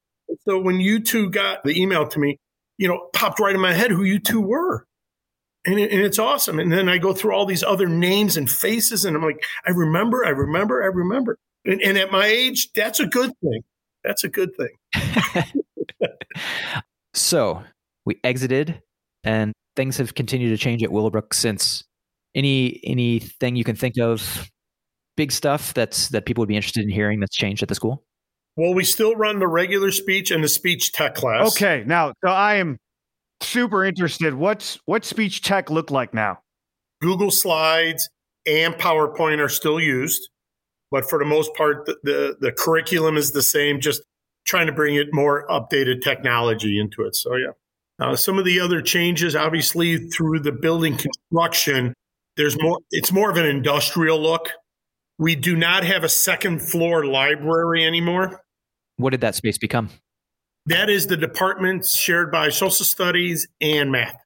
So 0.45 0.59
when 0.59 0.81
you 0.81 1.01
two 1.01 1.31
got 1.31 1.65
the 1.65 1.81
email 1.81 2.07
to 2.09 2.19
me, 2.19 2.39
you 2.77 2.89
know, 2.89 3.09
popped 3.13 3.41
right 3.41 3.55
in 3.55 3.61
my 3.61 3.73
head 3.73 3.91
who 3.91 4.05
you 4.05 4.19
two 4.19 4.41
were. 4.41 4.87
And, 5.67 5.79
it, 5.79 5.93
and 5.93 6.01
it's 6.01 6.19
awesome. 6.19 6.59
And 6.59 6.73
then 6.73 6.89
I 6.89 6.99
go 6.99 7.13
through 7.13 7.35
all 7.35 7.45
these 7.45 7.65
other 7.65 7.89
names 7.89 8.37
and 8.37 8.49
faces, 8.49 9.05
and 9.05 9.17
I'm 9.17 9.23
like, 9.23 9.43
I 9.67 9.71
remember, 9.71 10.25
I 10.25 10.31
remember, 10.31 10.83
I 10.83 10.87
remember. 10.87 11.37
And, 11.65 11.83
and 11.83 11.99
at 11.99 12.13
my 12.13 12.27
age, 12.27 12.73
that's 12.73 13.01
a 13.01 13.07
good 13.07 13.33
thing. 13.41 13.63
That's 14.05 14.25
a 14.25 14.29
good 14.29 14.51
thing. 14.57 15.45
so 17.15 17.65
we 18.07 18.19
exited, 18.23 18.81
and 19.29 19.53
things 19.77 19.99
have 19.99 20.15
continued 20.15 20.49
to 20.49 20.57
change 20.57 20.83
at 20.83 20.91
Willowbrook 20.91 21.35
since. 21.35 21.85
Any 22.35 22.81
anything 22.83 23.57
you 23.57 23.65
can 23.65 23.77
think 23.77 23.99
of, 23.99 24.51
big 25.17 25.33
stuff 25.33 25.75
that's 25.75 26.09
that 26.09 26.25
people 26.25 26.43
would 26.43 26.49
be 26.49 26.57
interested 26.57 26.83
in 26.83 26.91
hearing 26.91 27.21
that's 27.21 27.37
changed 27.37 27.63
at 27.63 27.69
the 27.69 27.75
school? 27.75 28.05
Well, 28.57 28.75
we 28.75 28.85
still 28.85 29.15
run 29.15 29.39
the 29.39 29.47
regular 29.47 29.93
speech 29.93 30.31
and 30.31 30.43
the 30.43 30.49
speech 30.49 30.93
tech 30.93 31.15
class. 31.15 31.49
Okay, 31.49 31.85
now 31.87 32.13
so 32.25 32.31
I 32.31 32.55
am 32.55 32.79
super 33.41 33.85
interested. 33.85 34.35
What's 34.35 34.79
what 34.87 35.05
speech 35.05 35.43
tech 35.43 35.71
look 35.71 35.91
like 35.91 36.15
now? 36.15 36.39
Google 37.03 37.31
Slides 37.31 38.09
and 38.47 38.75
PowerPoint 38.75 39.41
are 39.41 39.49
still 39.49 39.79
used, 39.79 40.29
but 40.91 41.09
for 41.09 41.19
the 41.19 41.25
most 41.25 41.55
part, 41.55 41.87
the, 41.87 41.97
the, 42.03 42.37
the 42.41 42.53
curriculum 42.53 43.17
is 43.17 43.33
the 43.33 43.43
same. 43.43 43.81
Just 43.81 44.03
trying 44.47 44.67
to 44.67 44.73
bring 44.73 44.95
it 44.97 45.09
more 45.13 45.47
updated 45.49 46.03
technology 46.03 46.81
into 46.81 47.03
it. 47.03 47.15
So 47.15 47.37
yeah. 47.37 47.53
Uh, 48.01 48.15
some 48.15 48.39
of 48.39 48.45
the 48.45 48.61
other 48.61 48.81
changes, 48.81 49.35
obviously, 49.35 50.09
through 50.09 50.41
the 50.41 50.53
building 50.53 50.97
construction, 50.97 51.95
there's 52.37 52.61
more. 52.61 52.79
It's 52.91 53.11
more 53.11 53.31
of 53.31 53.37
an 53.37 53.47
industrial 53.47 54.21
look. 54.21 54.51
We 55.19 55.35
do 55.35 55.57
not 55.57 55.85
have 55.85 56.05
a 56.05 56.09
second 56.09 56.61
floor 56.63 57.05
library 57.05 57.85
anymore. 57.85 58.41
What 58.97 59.11
did 59.11 59.21
that 59.23 59.35
space 59.35 59.59
become? 59.59 59.91
That 60.67 60.91
is 60.91 61.07
the 61.07 61.17
departments 61.17 61.97
shared 61.97 62.31
by 62.31 62.51
social 62.51 62.85
studies 62.85 63.49
and 63.61 63.91
math. 63.91 64.17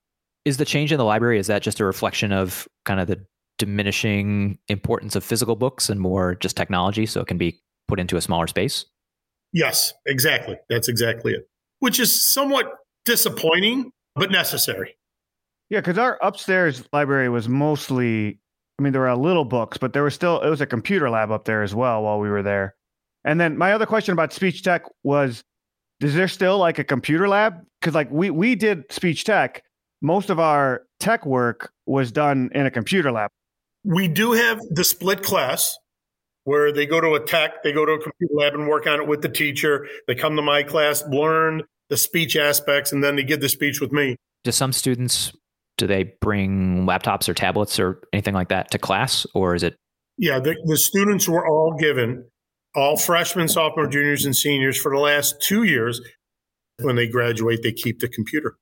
Is 0.44 0.56
the 0.56 0.64
change 0.64 0.92
in 0.92 0.98
the 0.98 1.04
library 1.04 1.38
is 1.38 1.46
that 1.46 1.62
just 1.62 1.80
a 1.80 1.84
reflection 1.84 2.32
of 2.32 2.68
kind 2.84 3.00
of 3.00 3.06
the 3.06 3.24
diminishing 3.58 4.58
importance 4.68 5.14
of 5.14 5.22
physical 5.22 5.54
books 5.54 5.88
and 5.88 6.00
more 6.00 6.34
just 6.34 6.56
technology 6.56 7.06
so 7.06 7.20
it 7.20 7.28
can 7.28 7.38
be 7.38 7.62
put 7.86 8.00
into 8.00 8.16
a 8.16 8.20
smaller 8.20 8.48
space? 8.48 8.86
Yes, 9.52 9.94
exactly. 10.04 10.58
That's 10.68 10.88
exactly 10.88 11.32
it. 11.32 11.48
Which 11.78 12.00
is 12.00 12.30
somewhat 12.30 12.72
disappointing 13.04 13.90
but 14.14 14.30
necessary. 14.30 14.96
Yeah, 15.70 15.80
because 15.80 15.98
our 15.98 16.18
upstairs 16.22 16.82
library 16.92 17.28
was 17.28 17.48
mostly 17.48 18.38
I 18.78 18.82
mean, 18.82 18.92
there 18.92 19.02
were 19.02 19.08
a 19.08 19.16
little 19.16 19.44
books, 19.44 19.78
but 19.78 19.92
there 19.92 20.02
was 20.02 20.14
still 20.14 20.40
it 20.40 20.48
was 20.48 20.60
a 20.60 20.66
computer 20.66 21.08
lab 21.08 21.30
up 21.30 21.44
there 21.44 21.62
as 21.62 21.74
well 21.74 22.02
while 22.02 22.18
we 22.18 22.28
were 22.28 22.42
there. 22.42 22.74
And 23.24 23.40
then 23.40 23.56
my 23.56 23.72
other 23.72 23.86
question 23.86 24.12
about 24.12 24.32
speech 24.32 24.62
tech 24.62 24.82
was 25.02 25.44
is 26.00 26.14
there 26.14 26.28
still 26.28 26.58
like 26.58 26.78
a 26.78 26.84
computer 26.84 27.28
lab? 27.28 27.54
Because 27.80 27.94
like 27.94 28.10
we 28.10 28.30
we 28.30 28.54
did 28.54 28.90
speech 28.90 29.24
tech. 29.24 29.62
Most 30.00 30.30
of 30.30 30.40
our 30.40 30.82
tech 30.98 31.24
work 31.24 31.72
was 31.86 32.10
done 32.10 32.50
in 32.54 32.66
a 32.66 32.70
computer 32.70 33.12
lab. 33.12 33.30
We 33.84 34.08
do 34.08 34.32
have 34.32 34.60
the 34.70 34.84
split 34.84 35.22
class 35.22 35.76
where 36.44 36.72
they 36.72 36.86
go 36.86 37.00
to 37.00 37.14
a 37.14 37.20
tech, 37.20 37.62
they 37.62 37.72
go 37.72 37.86
to 37.86 37.92
a 37.92 38.02
computer 38.02 38.34
lab 38.34 38.54
and 38.54 38.66
work 38.66 38.86
on 38.86 39.00
it 39.00 39.06
with 39.06 39.22
the 39.22 39.28
teacher. 39.28 39.86
They 40.08 40.16
come 40.16 40.34
to 40.36 40.42
my 40.42 40.64
class, 40.64 41.04
learn 41.06 41.62
the 41.92 41.98
speech 41.98 42.36
aspects, 42.36 42.90
and 42.90 43.04
then 43.04 43.16
they 43.16 43.22
give 43.22 43.42
the 43.42 43.50
speech 43.50 43.78
with 43.78 43.92
me. 43.92 44.16
Do 44.44 44.50
some 44.50 44.72
students 44.72 45.30
do 45.76 45.86
they 45.86 46.14
bring 46.22 46.86
laptops 46.86 47.28
or 47.28 47.34
tablets 47.34 47.78
or 47.78 48.02
anything 48.14 48.32
like 48.32 48.48
that 48.48 48.70
to 48.70 48.78
class, 48.78 49.26
or 49.34 49.54
is 49.54 49.62
it? 49.62 49.76
Yeah, 50.16 50.38
the, 50.38 50.56
the 50.64 50.78
students 50.78 51.28
were 51.28 51.46
all 51.46 51.76
given 51.78 52.24
all 52.74 52.96
freshmen, 52.96 53.46
sophomore, 53.46 53.88
juniors, 53.88 54.24
and 54.24 54.34
seniors 54.34 54.80
for 54.80 54.90
the 54.90 55.00
last 55.00 55.42
two 55.42 55.64
years. 55.64 56.00
When 56.80 56.96
they 56.96 57.06
graduate, 57.06 57.60
they 57.62 57.72
keep 57.72 58.00
the 58.00 58.08
computer. 58.08 58.56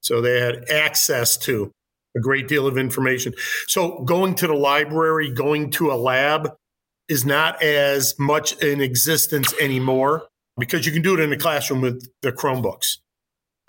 So 0.00 0.20
they 0.20 0.40
had 0.40 0.70
access 0.70 1.36
to 1.38 1.72
a 2.16 2.20
great 2.20 2.46
deal 2.46 2.68
of 2.68 2.78
information. 2.78 3.34
So 3.66 4.04
going 4.04 4.36
to 4.36 4.46
the 4.46 4.54
library, 4.54 5.32
going 5.32 5.72
to 5.72 5.90
a 5.90 5.96
lab 5.96 6.52
is 7.08 7.26
not 7.26 7.60
as 7.60 8.14
much 8.20 8.52
in 8.62 8.80
existence 8.80 9.52
anymore 9.60 10.27
because 10.58 10.86
you 10.86 10.92
can 10.92 11.02
do 11.02 11.14
it 11.14 11.20
in 11.20 11.30
the 11.30 11.36
classroom 11.36 11.80
with 11.80 12.08
the 12.22 12.32
Chromebooks. 12.32 12.98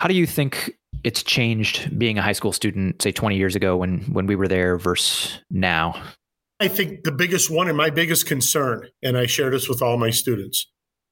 How 0.00 0.08
do 0.08 0.14
you 0.14 0.26
think 0.26 0.72
it's 1.04 1.22
changed 1.22 1.98
being 1.98 2.18
a 2.18 2.22
high 2.22 2.32
school 2.32 2.52
student, 2.52 3.00
say 3.02 3.12
20 3.12 3.36
years 3.36 3.54
ago 3.56 3.76
when 3.76 4.00
when 4.12 4.26
we 4.26 4.36
were 4.36 4.48
there 4.48 4.76
versus 4.76 5.40
now? 5.50 6.00
I 6.58 6.68
think 6.68 7.04
the 7.04 7.12
biggest 7.12 7.50
one 7.50 7.68
and 7.68 7.76
my 7.76 7.88
biggest 7.88 8.26
concern, 8.26 8.88
and 9.02 9.16
I 9.16 9.26
share 9.26 9.50
this 9.50 9.68
with 9.68 9.80
all 9.80 9.96
my 9.96 10.10
students, 10.10 10.66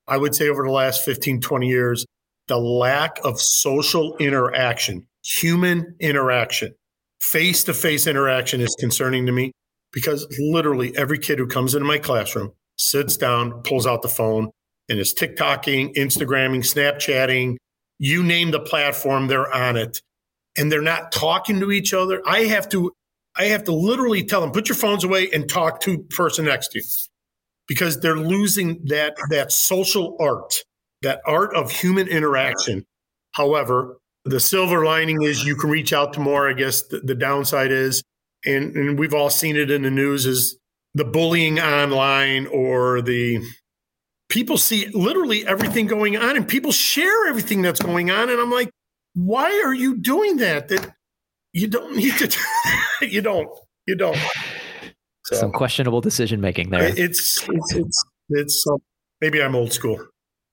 I 0.07 0.19
would 0.19 0.35
say 0.35 0.49
over 0.49 0.63
the 0.63 0.71
last 0.71 1.05
15, 1.05 1.41
20 1.41 1.67
years, 1.67 2.05
the 2.49 2.59
lack 2.59 3.19
of 3.25 3.41
social 3.41 4.17
interaction, 4.19 5.07
human 5.25 5.97
interaction, 6.01 6.75
face 7.21 7.65
to 7.65 7.75
face 7.75 8.07
interaction 8.07 8.61
is 8.61 8.75
concerning 8.79 9.27
to 9.27 9.33
me 9.33 9.53
because 9.93 10.27
literally 10.39 10.97
every 10.97 11.19
kid 11.19 11.39
who 11.39 11.47
comes 11.47 11.75
into 11.75 11.87
my 11.87 11.99
classroom 11.99 12.53
sits 12.77 13.17
down, 13.17 13.63
pulls 13.63 13.87
out 13.87 14.03
the 14.03 14.09
phone, 14.09 14.51
and 14.89 14.99
is 14.99 15.15
TikToking, 15.15 15.95
Instagramming, 15.95 16.61
Snapchatting, 16.61 17.57
you 17.99 18.23
name 18.23 18.51
the 18.51 18.61
platform, 18.61 19.27
they're 19.27 19.53
on 19.53 19.77
it. 19.77 20.01
And 20.57 20.73
they're 20.73 20.83
not 20.83 21.13
talking 21.13 21.61
to 21.61 21.71
each 21.71 21.93
other. 21.95 22.23
I 22.27 22.41
have 22.45 22.69
to 22.71 22.93
I 23.37 23.45
have 23.45 23.65
to 23.65 23.73
literally 23.73 24.25
tell 24.25 24.41
them, 24.41 24.51
put 24.51 24.69
your 24.69 24.77
phones 24.77 25.05
away 25.05 25.31
and 25.33 25.49
talk 25.49 25.81
to 25.83 25.99
the 25.99 26.03
person 26.03 26.47
next 26.47 26.69
to 26.73 26.81
you 26.81 26.85
because 27.69 28.01
they're 28.01 28.17
losing 28.17 28.81
that, 28.87 29.17
that 29.31 29.53
social 29.53 30.17
art, 30.19 30.55
that 31.03 31.21
art 31.25 31.55
of 31.55 31.71
human 31.71 32.09
interaction. 32.09 32.85
However, 33.33 33.99
the 34.25 34.41
silver 34.41 34.85
lining 34.85 35.23
is 35.23 35.45
you 35.45 35.55
can 35.55 35.71
reach 35.71 35.93
out 35.93 36.15
to 36.15 36.21
more. 36.21 36.51
I 36.51 36.55
guess 36.55 36.83
the, 36.83 36.99
the 36.99 37.15
downside 37.15 37.71
is, 37.71 38.03
and, 38.45 38.75
and 38.75 38.99
we've 38.99 39.15
all 39.15 39.31
seen 39.31 39.57
it 39.57 39.71
in 39.71 39.83
the 39.83 39.91
news, 39.91 40.27
is 40.27 40.59
the 40.95 41.05
bullying 41.05 41.61
online 41.61 42.49
or 42.49 43.01
the 43.03 43.41
people 44.29 44.59
see 44.59 44.89
literally 44.89 45.47
everything 45.47 45.87
going 45.87 46.17
on 46.17 46.37
and 46.37 46.47
people 46.47 46.73
share 46.73 47.29
everything 47.29 47.63
that's 47.63 47.81
going 47.81 48.11
on. 48.11 48.31
And 48.31 48.41
I'm 48.41 48.51
like, 48.51 48.71
why 49.15 49.63
are 49.65 49.75
you 49.75 49.97
doing 49.97 50.37
that? 50.39 50.69
That 50.69 50.93
you 51.53 51.67
don't 51.67 51.97
need 51.97 52.15
to. 52.15 52.39
you 53.03 53.21
don't. 53.21 53.49
You 53.87 53.97
don't. 53.97 54.19
So, 55.27 55.37
Some 55.37 55.53
questionable 55.53 56.01
decision 56.01 56.41
making 56.41 56.71
there. 56.71 56.85
It's 56.85 57.47
it's 57.49 57.75
it's 57.75 58.05
it's. 58.31 58.65
Uh, 58.71 58.77
maybe 59.21 59.43
I'm 59.43 59.55
old 59.55 59.73
school. 59.73 59.99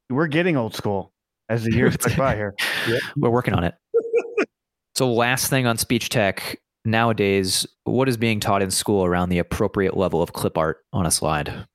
We're 0.09 0.27
getting 0.27 0.57
old 0.57 0.75
school 0.75 1.13
as 1.49 1.63
the 1.63 1.73
years 1.73 1.97
go 1.97 2.15
by 2.15 2.35
here. 2.35 2.53
Yep. 2.87 3.01
We're 3.17 3.31
working 3.31 3.55
on 3.55 3.63
it. 3.63 3.73
so, 4.95 5.11
last 5.11 5.49
thing 5.49 5.65
on 5.65 5.77
speech 5.77 6.09
tech 6.09 6.59
nowadays, 6.85 7.65
what 7.83 8.07
is 8.07 8.15
being 8.15 8.39
taught 8.39 8.61
in 8.61 8.69
school 8.69 9.03
around 9.03 9.29
the 9.29 9.39
appropriate 9.39 9.97
level 9.97 10.21
of 10.21 10.33
clip 10.33 10.55
art 10.57 10.83
on 10.93 11.05
a 11.07 11.11
slide? 11.11 11.65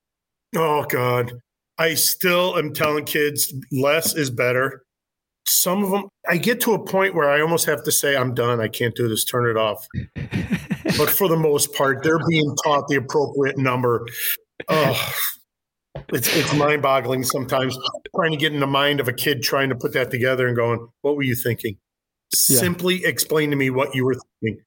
Oh 0.54 0.84
God, 0.88 1.32
I 1.80 1.94
still 1.94 2.58
am 2.58 2.74
telling 2.74 3.06
kids 3.06 3.54
less 3.72 4.14
is 4.14 4.28
better. 4.30 4.84
Some 5.46 5.82
of 5.82 5.90
them 5.90 6.04
i 6.28 6.36
get 6.36 6.60
to 6.60 6.74
a 6.74 6.84
point 6.84 7.14
where 7.14 7.30
i 7.30 7.40
almost 7.40 7.66
have 7.66 7.82
to 7.84 7.90
say 7.90 8.14
i'm 8.14 8.34
done. 8.34 8.60
I 8.60 8.68
can't 8.68 8.94
do 8.94 9.08
this. 9.08 9.24
Turn 9.24 9.50
it 9.50 9.56
off. 9.56 9.86
But 10.98 11.08
for 11.08 11.28
the 11.28 11.36
most 11.36 11.72
part 11.74 12.02
they're 12.02 12.18
being 12.28 12.54
taught 12.64 12.88
the 12.88 12.96
appropriate 12.96 13.56
number. 13.56 14.04
Oh, 14.68 15.14
it's, 16.08 16.34
it's 16.36 16.52
mind-boggling 16.54 17.22
sometimes 17.22 17.78
trying 18.16 18.32
to 18.32 18.36
get 18.36 18.52
in 18.52 18.60
the 18.60 18.66
mind 18.66 18.98
of 18.98 19.06
a 19.06 19.12
kid 19.12 19.42
trying 19.42 19.68
to 19.68 19.76
put 19.76 19.92
that 19.92 20.10
together 20.10 20.48
and 20.48 20.56
going 20.56 20.88
what 21.02 21.16
were 21.16 21.22
you 21.22 21.36
thinking? 21.36 21.78
Yeah. 22.48 22.58
simply 22.58 23.04
explain 23.04 23.50
to 23.50 23.56
me 23.56 23.70
what 23.70 23.94
you 23.94 24.04
were 24.04 24.16
thinking. 24.42 24.64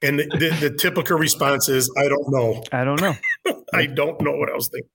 And 0.00 0.18
the, 0.18 0.26
the, 0.38 0.68
the 0.68 0.76
typical 0.76 1.18
response 1.18 1.68
is 1.68 1.92
i 1.98 2.08
don't 2.08 2.30
know. 2.30 2.64
I 2.72 2.84
don't 2.84 3.00
know. 3.00 3.14
I 3.74 3.86
don't 3.86 4.20
know 4.22 4.32
what 4.32 4.50
i 4.50 4.54
was 4.54 4.68
thinking 4.68 4.88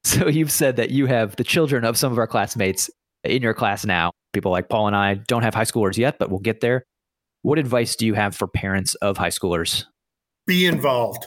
so 0.04 0.28
you've 0.28 0.52
said 0.52 0.76
that 0.76 0.90
you 0.90 1.06
have 1.06 1.36
the 1.36 1.44
children 1.44 1.84
of 1.84 1.96
some 1.96 2.12
of 2.12 2.18
our 2.18 2.26
classmates 2.26 2.90
in 3.24 3.42
your 3.42 3.54
class 3.54 3.84
now. 3.84 4.12
People 4.32 4.52
like 4.52 4.68
Paul 4.68 4.86
and 4.86 4.96
I 4.96 5.14
don't 5.14 5.42
have 5.42 5.54
high 5.54 5.64
schoolers 5.64 5.96
yet, 5.96 6.18
but 6.18 6.30
we'll 6.30 6.38
get 6.38 6.60
there. 6.60 6.84
What 7.42 7.58
advice 7.58 7.96
do 7.96 8.06
you 8.06 8.14
have 8.14 8.34
for 8.36 8.46
parents 8.46 8.94
of 8.96 9.16
high 9.16 9.28
schoolers? 9.28 9.84
Be 10.46 10.66
involved. 10.66 11.26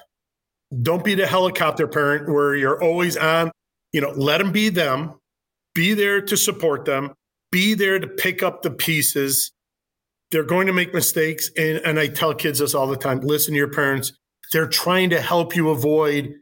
Don't 0.82 1.04
be 1.04 1.16
the 1.16 1.28
helicopter 1.28 1.88
parent 1.88 2.32
where 2.32 2.56
you're 2.56 2.82
always 2.82 3.18
on. 3.18 3.52
You 3.92 4.02
know, 4.02 4.12
let 4.12 4.38
them 4.38 4.52
be 4.52 4.70
them. 4.70 5.16
Be 5.74 5.94
there 5.94 6.22
to 6.22 6.38
support 6.38 6.86
them. 6.86 7.14
Be 7.52 7.74
there 7.74 8.00
to 8.00 8.08
pick 8.08 8.44
up 8.44 8.62
the 8.62 8.72
pieces. 8.72 9.52
They're 10.32 10.44
going 10.44 10.68
to 10.68 10.74
make 10.74 10.94
mistakes. 10.94 11.50
And, 11.58 11.78
and 11.80 12.00
I 12.00 12.08
tell 12.08 12.34
kids 12.34 12.60
this 12.60 12.74
all 12.74 12.88
the 12.88 12.98
time 12.98 13.20
listen 13.22 13.54
to 13.54 13.58
your 13.58 13.72
parents. 13.72 14.14
They're 14.52 14.68
trying 14.68 15.10
to 15.12 15.22
help 15.22 15.56
you 15.56 15.70
avoid 15.70 16.34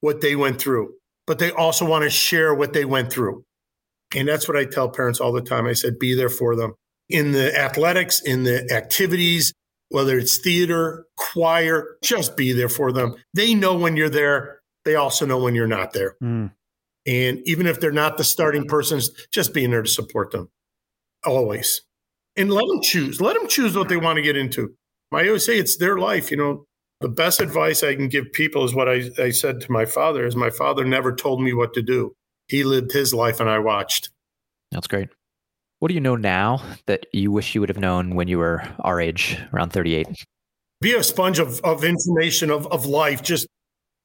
what 0.00 0.20
they 0.20 0.36
went 0.36 0.60
through. 0.60 0.94
But 1.26 1.38
they 1.38 1.50
also 1.50 1.84
want 1.84 2.04
to 2.04 2.10
share 2.10 2.54
what 2.54 2.72
they 2.72 2.84
went 2.84 3.12
through. 3.12 3.44
And 4.14 4.28
that's 4.28 4.46
what 4.46 4.56
I 4.56 4.64
tell 4.64 4.88
parents 4.88 5.20
all 5.20 5.32
the 5.32 5.42
time. 5.42 5.66
I 5.66 5.72
said, 5.72 5.98
be 5.98 6.14
there 6.14 6.28
for 6.28 6.54
them 6.54 6.74
in 7.08 7.32
the 7.32 7.56
athletics, 7.58 8.20
in 8.20 8.44
the 8.44 8.70
activities, 8.72 9.52
whether 9.88 10.18
it's 10.18 10.38
theater, 10.38 11.06
choir, 11.16 11.96
just 12.02 12.36
be 12.36 12.52
there 12.52 12.68
for 12.68 12.92
them. 12.92 13.14
They 13.34 13.54
know 13.54 13.74
when 13.74 13.96
you're 13.96 14.08
there. 14.08 14.60
They 14.84 14.94
also 14.94 15.26
know 15.26 15.38
when 15.38 15.54
you're 15.54 15.66
not 15.66 15.92
there. 15.92 16.16
Mm. 16.22 16.52
And 17.06 17.40
even 17.44 17.66
if 17.66 17.80
they're 17.80 17.92
not 17.92 18.16
the 18.16 18.24
starting 18.24 18.66
persons, 18.66 19.10
just 19.30 19.52
being 19.54 19.70
there 19.70 19.82
to 19.82 19.88
support 19.88 20.30
them 20.30 20.50
always. 21.24 21.82
And 22.36 22.50
let 22.50 22.66
them 22.66 22.82
choose. 22.82 23.20
Let 23.20 23.38
them 23.38 23.48
choose 23.48 23.76
what 23.76 23.88
they 23.88 23.96
want 23.96 24.16
to 24.16 24.22
get 24.22 24.36
into. 24.36 24.74
I 25.12 25.26
always 25.26 25.44
say 25.44 25.58
it's 25.58 25.76
their 25.76 25.98
life. 25.98 26.30
You 26.30 26.36
know, 26.36 26.64
the 27.00 27.08
best 27.08 27.40
advice 27.40 27.82
I 27.82 27.94
can 27.94 28.08
give 28.08 28.32
people 28.32 28.64
is 28.64 28.74
what 28.74 28.88
I, 28.88 29.10
I 29.18 29.30
said 29.30 29.60
to 29.62 29.72
my 29.72 29.84
father 29.84 30.26
is 30.26 30.36
my 30.36 30.50
father 30.50 30.84
never 30.84 31.14
told 31.14 31.42
me 31.42 31.52
what 31.52 31.74
to 31.74 31.82
do. 31.82 32.14
He 32.48 32.64
lived 32.64 32.92
his 32.92 33.12
life 33.12 33.40
and 33.40 33.48
I 33.48 33.58
watched. 33.58 34.10
That's 34.70 34.86
great. 34.86 35.08
What 35.80 35.88
do 35.88 35.94
you 35.94 36.00
know 36.00 36.16
now 36.16 36.62
that 36.86 37.06
you 37.12 37.30
wish 37.30 37.54
you 37.54 37.60
would 37.60 37.68
have 37.68 37.78
known 37.78 38.14
when 38.14 38.28
you 38.28 38.38
were 38.38 38.62
our 38.80 39.00
age, 39.00 39.38
around 39.52 39.72
38? 39.72 40.06
Be 40.80 40.94
a 40.94 41.02
sponge 41.02 41.38
of, 41.38 41.60
of 41.60 41.84
information 41.84 42.50
of, 42.50 42.66
of 42.68 42.86
life. 42.86 43.22
Just 43.22 43.46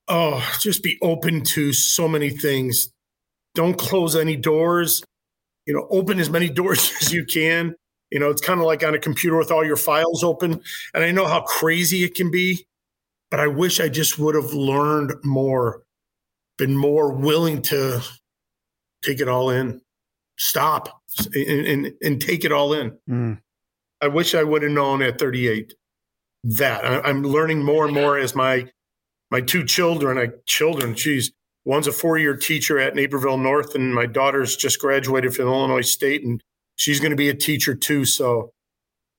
oh, 0.08 0.46
just 0.60 0.84
be 0.84 0.98
open 1.02 1.44
to 1.44 1.72
so 1.72 2.08
many 2.08 2.30
things. 2.30 2.90
Don't 3.56 3.78
close 3.78 4.16
any 4.16 4.36
doors. 4.36 5.04
You 5.66 5.74
know, 5.74 5.88
open 5.90 6.20
as 6.20 6.30
many 6.30 6.50
doors 6.62 6.92
as 7.02 7.14
you 7.14 7.26
can. 7.26 7.76
You 8.12 8.20
know, 8.20 8.30
it's 8.30 8.42
kind 8.42 8.60
of 8.60 8.66
like 8.66 8.84
on 8.84 8.96
a 8.96 9.00
computer 9.00 9.38
with 9.38 9.52
all 9.52 9.64
your 9.64 9.78
files 9.78 10.24
open. 10.24 10.62
And 10.94 11.04
I 11.04 11.12
know 11.12 11.28
how 11.28 11.42
crazy 11.42 12.04
it 12.04 12.16
can 12.16 12.32
be, 12.32 12.66
but 13.32 13.40
I 13.40 13.48
wish 13.48 13.80
I 13.80 13.90
just 13.90 14.18
would 14.18 14.36
have 14.36 14.54
learned 14.54 15.14
more, 15.24 15.84
been 16.58 16.76
more 16.76 17.12
willing 17.12 17.62
to 17.64 18.02
take 19.04 19.20
it 19.20 19.28
all 19.28 19.50
in, 19.50 19.82
stop 20.38 21.02
and, 21.36 21.68
and, 21.68 21.94
and 22.02 22.22
take 22.22 22.44
it 22.44 22.52
all 22.52 22.74
in. 22.74 22.98
Mm. 23.10 23.40
I 24.02 24.08
wish 24.08 24.34
I 24.34 24.44
would 24.44 24.64
have 24.64 24.72
known 24.72 25.02
at 25.02 25.20
38 25.20 25.74
that. 26.44 26.86
I, 26.86 27.10
am 27.10 27.24
learning 27.24 27.64
more 27.64 27.86
and 27.86 27.94
more 27.94 28.18
as 28.18 28.36
my 28.36 28.70
my 29.32 29.42
two 29.42 29.64
children, 29.64 30.18
I 30.18 30.30
children, 30.48 30.96
geez, 30.96 31.32
one's 31.64 31.86
a 31.86 31.92
four 31.92 32.18
year 32.18 32.36
teacher 32.36 32.80
at 32.80 32.96
Naperville 32.96 33.38
North, 33.38 33.76
and 33.76 33.94
my 33.94 34.08
daughter's 34.08 34.56
just 34.56 34.80
graduated 34.80 35.36
from 35.36 35.48
Illinois 35.48 35.82
State, 35.82 36.24
and 36.24 36.42
she's 36.78 37.00
going 37.00 37.12
to 37.12 37.18
be 37.18 37.30
a 37.30 37.36
teacher 37.36 37.76
too. 37.76 38.06
So, 38.06 38.54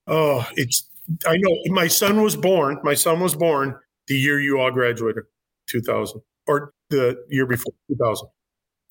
oh, 0.07 0.45
it's 0.55 0.89
I 1.25 1.37
know 1.37 1.57
my 1.67 1.87
son 1.87 2.21
was 2.21 2.35
born. 2.35 2.79
My 2.83 2.93
son 2.93 3.21
was 3.21 3.35
born 3.35 3.79
the 4.11 4.17
year 4.17 4.41
you 4.41 4.59
all 4.59 4.71
graduated, 4.71 5.23
2000, 5.69 6.21
or 6.45 6.73
the 6.89 7.15
year 7.29 7.45
before 7.45 7.73
2000. 7.89 8.27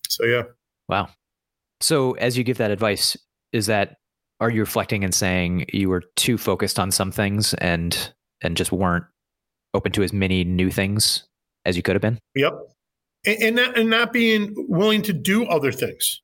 So 0.09 0.25
yeah. 0.25 0.43
Wow. 0.89 1.11
So 1.83 2.13
as 2.13 2.39
you 2.39 2.45
give 2.45 2.57
that 2.57 2.71
advice, 2.71 3.19
is 3.53 3.67
that 3.67 3.97
are 4.41 4.51
you 4.51 4.61
reflecting 4.61 5.05
and 5.05 5.15
saying 5.15 5.67
you 5.73 5.91
were 5.91 6.03
too 6.17 6.39
focused 6.39 6.79
on 6.79 6.91
some 6.91 7.13
things 7.13 7.53
and 7.55 8.13
and 8.41 8.57
just 8.57 8.73
weren't 8.73 9.05
open 9.75 9.93
to 9.93 10.03
as 10.03 10.13
many 10.13 10.43
new 10.43 10.71
things 10.71 11.27
as 11.67 11.77
you 11.77 11.83
could 11.83 11.95
have 11.95 12.03
been? 12.03 12.19
Yep. 12.35 12.55
And, 13.27 13.43
and 13.43 13.57
not, 13.57 13.79
and 13.79 13.91
not 13.91 14.13
being 14.15 14.55
willing 14.57 15.03
to 15.03 15.13
do 15.13 15.45
other 15.45 15.71
things. 15.71 16.23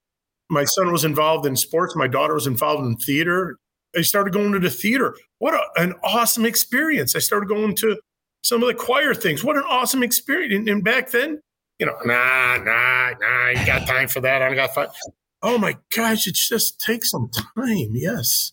My 0.49 0.65
son 0.65 0.91
was 0.91 1.05
involved 1.05 1.45
in 1.45 1.55
sports. 1.55 1.95
My 1.95 2.09
daughter 2.09 2.33
was 2.33 2.47
involved 2.47 2.87
in 2.87 2.97
theater. 2.97 3.59
I 3.95 4.01
started 4.01 4.33
going 4.33 4.53
to 4.53 4.59
the 4.59 4.71
theater. 4.71 5.15
What 5.39 5.53
a, 5.53 5.83
an 5.83 5.93
awesome 6.03 6.47
experience. 6.47 7.15
I 7.15 7.19
started 7.19 7.51
going 7.51 7.75
to 7.77 8.01
some 8.47 8.63
of 8.63 8.69
the 8.69 8.75
choir 8.75 9.13
things. 9.13 9.43
What 9.43 9.57
an 9.57 9.65
awesome 9.69 10.03
experience. 10.03 10.55
And, 10.55 10.69
and 10.69 10.85
back 10.85 11.11
then, 11.11 11.41
you 11.79 11.87
know, 11.87 11.95
nah, 12.05 12.59
nah, 12.59 13.11
nah, 13.21 13.49
you 13.49 13.67
got 13.67 13.87
time 13.87 14.09
for 14.09 14.21
that. 14.21 14.41
I 14.41 14.55
got 14.55 14.75
time. 14.75 14.89
Oh 15.43 15.59
my 15.59 15.77
gosh, 15.95 16.27
it 16.27 16.35
just 16.35 16.81
takes 16.81 17.11
some 17.11 17.29
time. 17.31 17.91
Yes. 17.93 18.53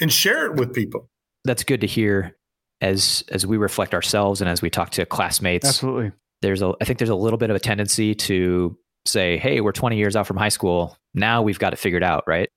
And 0.00 0.12
share 0.12 0.46
it 0.46 0.56
with 0.56 0.74
people. 0.74 1.08
That's 1.44 1.62
good 1.62 1.80
to 1.82 1.86
hear 1.86 2.36
as 2.80 3.22
as 3.30 3.46
we 3.46 3.56
reflect 3.56 3.94
ourselves 3.94 4.40
and 4.40 4.50
as 4.50 4.60
we 4.60 4.68
talk 4.68 4.90
to 4.90 5.06
classmates. 5.06 5.66
Absolutely. 5.66 6.12
There's 6.42 6.60
a 6.60 6.74
I 6.80 6.84
think 6.84 6.98
there's 6.98 7.08
a 7.10 7.14
little 7.14 7.38
bit 7.38 7.50
of 7.50 7.56
a 7.56 7.60
tendency 7.60 8.14
to 8.16 8.76
say, 9.06 9.38
"Hey, 9.38 9.60
we're 9.60 9.72
20 9.72 9.96
years 9.96 10.16
out 10.16 10.26
from 10.26 10.36
high 10.36 10.48
school. 10.48 10.98
Now 11.14 11.42
we've 11.42 11.58
got 11.58 11.72
it 11.72 11.78
figured 11.78 12.02
out, 12.02 12.24
right?" 12.26 12.48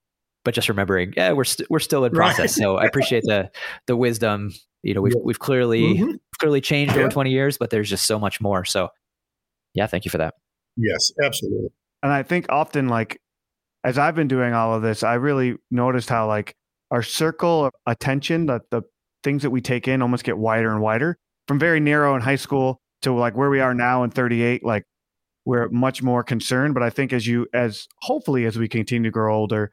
But 0.44 0.56
just 0.56 0.70
remembering, 0.70 1.14
yeah, 1.16 1.32
we're 1.32 1.42
we 1.42 1.46
st- 1.46 1.70
we're 1.70 1.80
still 1.80 2.04
in 2.06 2.12
process. 2.12 2.40
Right. 2.40 2.50
so 2.50 2.78
I 2.78 2.86
appreciate 2.86 3.24
the 3.26 3.52
the 3.86 3.96
wisdom. 3.96 4.52
You 4.88 4.94
know, 4.94 5.02
we've 5.02 5.14
yeah. 5.14 5.22
we've 5.24 5.40
clearly 5.40 5.96
mm-hmm. 5.96 6.12
clearly 6.40 6.62
changed 6.62 6.96
yeah. 6.96 7.02
over 7.02 7.10
20 7.10 7.30
years, 7.30 7.58
but 7.58 7.70
there's 7.70 7.90
just 7.90 8.06
so 8.06 8.18
much 8.18 8.40
more. 8.40 8.64
So, 8.64 8.90
yeah, 9.74 9.86
thank 9.86 10.06
you 10.06 10.12
for 10.12 10.18
that. 10.18 10.36
Yes, 10.78 11.12
absolutely. 11.22 11.70
And 12.02 12.12
I 12.12 12.24
think 12.24 12.46
often, 12.50 12.88
like 12.88 13.20
as 13.84 13.98
I've 13.98 14.16
been 14.16 14.30
doing 14.30 14.54
all 14.54 14.74
of 14.74 14.82
this, 14.82 15.04
I 15.04 15.16
really 15.16 15.58
noticed 15.70 16.10
how 16.10 16.28
like 16.28 16.56
our 16.90 17.04
circle 17.04 17.66
of 17.66 17.74
attention, 17.86 18.46
that 18.46 18.62
the 18.72 18.84
things 19.24 19.44
that 19.44 19.50
we 19.50 19.60
take 19.60 19.88
in 19.90 20.02
almost 20.02 20.24
get 20.24 20.38
wider 20.38 20.72
and 20.72 20.82
wider 20.82 21.18
from 21.48 21.60
very 21.60 21.82
narrow 21.82 22.16
in 22.16 22.22
high 22.22 22.36
school 22.36 22.80
to 23.02 23.12
like 23.12 23.36
where 23.36 23.50
we 23.50 23.60
are 23.60 23.74
now 23.74 24.04
in 24.04 24.10
38 24.10 24.64
like 24.64 24.84
we're 25.46 25.70
much 25.70 26.02
more 26.04 26.24
concerned 26.24 26.74
but 26.74 26.84
i 26.84 26.90
think 26.90 27.12
as 27.14 27.26
you 27.26 27.48
as 27.54 27.88
hopefully 28.02 28.46
as 28.46 28.58
we 28.58 28.68
continue 28.68 29.10
to 29.10 29.14
grow 29.14 29.36
older 29.36 29.72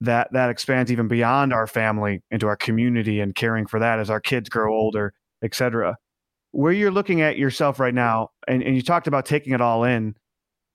that 0.00 0.28
that 0.32 0.50
expands 0.50 0.92
even 0.92 1.08
beyond 1.08 1.52
our 1.52 1.66
family 1.66 2.22
into 2.30 2.46
our 2.46 2.56
community 2.56 3.20
and 3.20 3.34
caring 3.34 3.66
for 3.66 3.80
that 3.80 3.98
as 3.98 4.10
our 4.10 4.20
kids 4.20 4.48
grow 4.48 4.74
older 4.74 5.14
etc 5.42 5.96
where 6.52 6.72
you're 6.72 6.90
looking 6.90 7.20
at 7.20 7.36
yourself 7.36 7.80
right 7.80 7.94
now 7.94 8.28
and, 8.46 8.62
and 8.62 8.76
you 8.76 8.82
talked 8.82 9.06
about 9.06 9.24
taking 9.24 9.52
it 9.52 9.60
all 9.60 9.84
in 9.84 10.14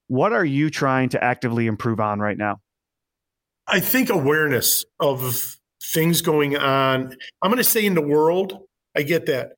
what 0.07 0.33
are 0.33 0.45
you 0.45 0.69
trying 0.69 1.09
to 1.09 1.23
actively 1.23 1.67
improve 1.67 1.99
on 1.99 2.19
right 2.19 2.37
now 2.37 2.59
i 3.67 3.79
think 3.79 4.09
awareness 4.09 4.85
of 4.99 5.57
things 5.83 6.21
going 6.21 6.57
on. 6.57 7.15
I'm 7.41 7.51
going 7.51 7.57
to 7.57 7.63
say 7.63 7.85
in 7.85 7.95
the 7.95 8.01
world, 8.01 8.59
I 8.95 9.03
get 9.03 9.25
that, 9.27 9.53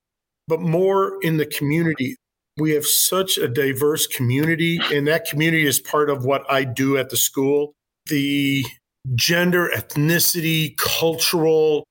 but 0.47 0.62
more 0.62 1.19
in 1.21 1.38
the 1.38 1.45
community. 1.45 2.15
We 2.58 2.71
have 2.71 2.86
such 2.86 3.38
a 3.38 3.47
diverse 3.47 4.06
community, 4.06 4.80
and 4.91 5.08
that 5.08 5.26
community 5.26 5.65
is 5.65 5.80
part 5.80 6.10
of 6.10 6.23
what 6.23 6.43
I 6.49 6.63
do 6.63 6.97
at 6.97 7.10
the 7.10 7.17
school. 7.17 7.73
The 8.06 8.63
gender, 9.15 9.69
ethnicity, 9.75 10.75
cultural 10.77 11.85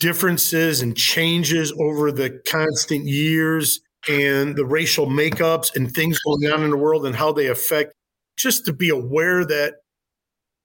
differences 0.00 0.80
and 0.80 0.96
changes 0.96 1.72
over 1.80 2.12
the 2.12 2.40
constant 2.46 3.06
years, 3.06 3.80
and 4.08 4.56
the 4.56 4.64
racial 4.64 5.06
makeups 5.06 5.74
and 5.74 5.92
things 5.92 6.18
going 6.20 6.52
on 6.52 6.62
in 6.62 6.70
the 6.70 6.76
world 6.76 7.04
and 7.04 7.16
how 7.16 7.32
they 7.32 7.46
affect, 7.48 7.92
just 8.36 8.64
to 8.64 8.72
be 8.72 8.88
aware 8.88 9.44
that 9.44 9.74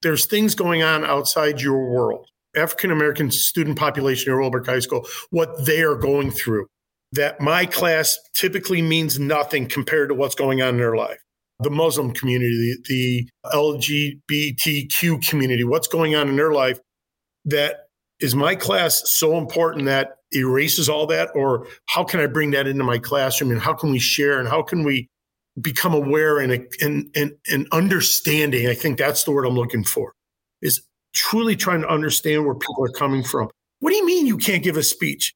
there's 0.02 0.26
things 0.26 0.54
going 0.54 0.82
on 0.82 1.04
outside 1.04 1.60
your 1.60 1.90
world 1.90 2.28
African 2.56 2.90
American 2.90 3.30
student 3.30 3.78
population 3.78 4.32
at 4.32 4.36
Willowbrook 4.36 4.66
High 4.66 4.80
School, 4.80 5.06
what 5.30 5.66
they 5.66 5.82
are 5.82 5.96
going 5.96 6.30
through. 6.30 6.66
That 7.12 7.40
my 7.40 7.66
class 7.66 8.18
typically 8.34 8.82
means 8.82 9.18
nothing 9.18 9.68
compared 9.68 10.08
to 10.08 10.14
what's 10.14 10.34
going 10.34 10.62
on 10.62 10.70
in 10.70 10.76
their 10.78 10.96
life. 10.96 11.18
The 11.64 11.70
Muslim 11.70 12.12
community, 12.12 12.76
the, 12.88 13.28
LGBTQ 13.52 15.26
community, 15.28 15.64
what's 15.64 15.88
going 15.88 16.14
on 16.14 16.28
in 16.28 16.36
their 16.36 16.52
life 16.52 16.78
that 17.44 17.88
is 18.20 18.34
my 18.34 18.54
class 18.54 19.02
so 19.10 19.36
important 19.36 19.86
that 19.86 20.16
erases 20.32 20.88
all 20.88 21.06
that? 21.08 21.30
Or 21.34 21.66
how 21.86 22.04
can 22.04 22.20
I 22.20 22.26
bring 22.26 22.52
that 22.52 22.66
into 22.66 22.84
my 22.84 22.98
classroom 22.98 23.50
and 23.50 23.60
how 23.60 23.74
can 23.74 23.90
we 23.90 23.98
share 23.98 24.38
and 24.38 24.48
how 24.48 24.62
can 24.62 24.84
we 24.84 25.08
become 25.60 25.94
aware 25.94 26.38
and, 26.38 26.66
and, 26.80 27.10
and, 27.14 27.32
and 27.50 27.66
understanding? 27.72 28.68
I 28.68 28.74
think 28.74 28.98
that's 28.98 29.24
the 29.24 29.32
word 29.32 29.44
I'm 29.46 29.54
looking 29.54 29.84
for 29.84 30.14
is 30.62 30.82
truly 31.12 31.56
trying 31.56 31.82
to 31.82 31.88
understand 31.88 32.44
where 32.44 32.54
people 32.54 32.84
are 32.84 32.92
coming 32.92 33.22
from. 33.22 33.48
What 33.80 33.90
do 33.90 33.96
you 33.96 34.06
mean 34.06 34.26
you 34.26 34.38
can't 34.38 34.62
give 34.62 34.76
a 34.76 34.82
speech? 34.82 35.34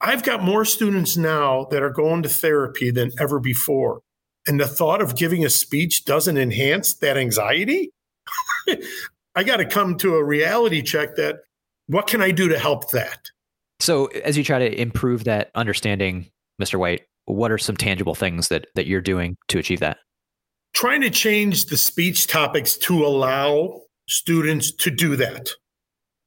I've 0.00 0.22
got 0.22 0.42
more 0.42 0.64
students 0.64 1.16
now 1.16 1.66
that 1.70 1.82
are 1.82 1.90
going 1.90 2.22
to 2.22 2.28
therapy 2.28 2.90
than 2.90 3.10
ever 3.18 3.40
before. 3.40 4.00
And 4.48 4.58
the 4.58 4.66
thought 4.66 5.02
of 5.02 5.14
giving 5.14 5.44
a 5.44 5.50
speech 5.50 6.06
doesn't 6.06 6.38
enhance 6.38 6.94
that 6.94 7.18
anxiety. 7.18 7.92
I 9.36 9.44
got 9.44 9.58
to 9.58 9.66
come 9.66 9.96
to 9.98 10.16
a 10.16 10.24
reality 10.24 10.82
check 10.82 11.16
that 11.16 11.40
what 11.86 12.06
can 12.06 12.22
I 12.22 12.30
do 12.30 12.48
to 12.48 12.58
help 12.58 12.90
that? 12.90 13.30
So, 13.78 14.06
as 14.06 14.36
you 14.36 14.42
try 14.42 14.58
to 14.58 14.80
improve 14.80 15.24
that 15.24 15.50
understanding, 15.54 16.30
Mr. 16.60 16.78
White, 16.78 17.02
what 17.26 17.52
are 17.52 17.58
some 17.58 17.76
tangible 17.76 18.14
things 18.14 18.48
that 18.48 18.66
that 18.74 18.86
you're 18.86 19.00
doing 19.00 19.36
to 19.48 19.58
achieve 19.58 19.80
that? 19.80 19.98
Trying 20.74 21.02
to 21.02 21.10
change 21.10 21.66
the 21.66 21.76
speech 21.76 22.26
topics 22.26 22.76
to 22.78 23.04
allow 23.04 23.82
students 24.08 24.72
to 24.76 24.90
do 24.90 25.14
that, 25.16 25.50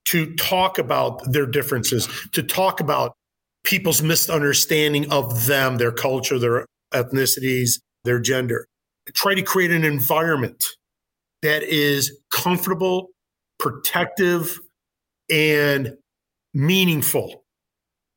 to 0.06 0.34
talk 0.36 0.78
about 0.78 1.32
their 1.32 1.46
differences, 1.46 2.08
to 2.34 2.44
talk 2.44 2.80
about 2.80 3.14
people's 3.64 4.02
misunderstanding 4.02 5.12
of 5.12 5.48
them, 5.48 5.78
their 5.78 5.92
culture, 5.92 6.40
their 6.40 6.66
ethnicities, 6.94 7.80
their 8.04 8.20
gender. 8.20 8.68
Try 9.14 9.36
to 9.36 9.42
create 9.42 9.72
an 9.72 9.84
environment 9.84 10.64
that 11.42 11.64
is 11.64 12.20
comfortable, 12.32 13.08
protective, 13.60 14.60
and 15.30 15.96
meaningful 16.54 17.44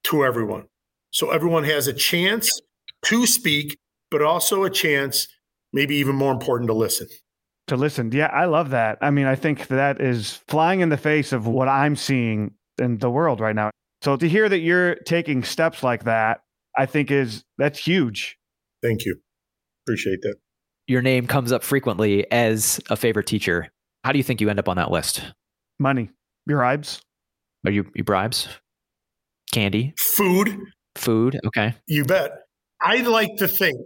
to 0.05 0.25
everyone. 0.25 0.65
So 1.11 1.31
everyone 1.31 1.65
has 1.65 1.87
a 1.87 1.93
chance 1.93 2.61
to 3.07 3.27
speak, 3.27 3.79
but 4.11 4.23
also 4.23 4.65
a 4.65 4.71
chance 4.71 5.29
maybe 5.73 5.97
even 5.97 6.17
more 6.17 6.33
important 6.33 6.69
to 6.69 6.75
listen. 6.75 7.09
To 7.69 7.77
listen. 7.77 8.13
Yeah, 8.13 8.27
I 8.27 8.45
love 8.45 8.71
that. 8.71 8.99
I 9.01 9.11
mean, 9.11 9.27
I 9.27 9.37
think 9.37 9.69
that 9.69 10.01
is 10.01 10.41
flying 10.49 10.81
in 10.81 10.91
the 10.91 10.97
face 10.97 11.33
of 11.33 11.47
what 11.47 11.69
I'm 11.69 11.97
seeing 11.97 12.53
in 12.79 12.99
the 12.99 13.11
world 13.11 13.41
right 13.41 13.55
now. 13.55 13.71
So 14.03 14.17
to 14.17 14.29
hear 14.29 14.49
that 14.49 14.59
you're 14.59 14.97
taking 14.97 15.43
steps 15.43 15.83
like 15.83 16.05
that, 16.05 16.41
I 16.77 16.85
think 16.87 17.11
is 17.11 17.43
that's 17.57 17.79
huge. 17.79 18.37
Thank 18.83 19.07
you. 19.07 19.19
Appreciate 19.87 20.23
that. 20.23 20.37
Your 20.87 21.03
name 21.03 21.27
comes 21.27 21.53
up 21.53 21.63
frequently 21.63 22.31
as 22.31 22.81
a 22.91 22.97
favorite 22.97 23.27
teacher. 23.27 23.69
How 24.05 24.13
do 24.13 24.19
you 24.19 24.25
think 24.25 24.41
you 24.41 24.51
end 24.51 24.59
up 24.59 24.69
on 24.69 24.77
that 24.77 24.91
list? 24.91 25.23
Money. 25.79 26.11
Bribes. 26.47 27.01
Are 27.65 27.71
you, 27.71 27.91
you 27.95 28.05
bribes? 28.05 28.49
Candy? 29.53 29.95
Food. 29.99 30.59
Food. 30.97 31.41
Okay. 31.47 31.75
You 31.87 32.05
bet. 32.05 32.33
I 32.83 33.01
like 33.01 33.37
to 33.39 33.49
think 33.49 33.79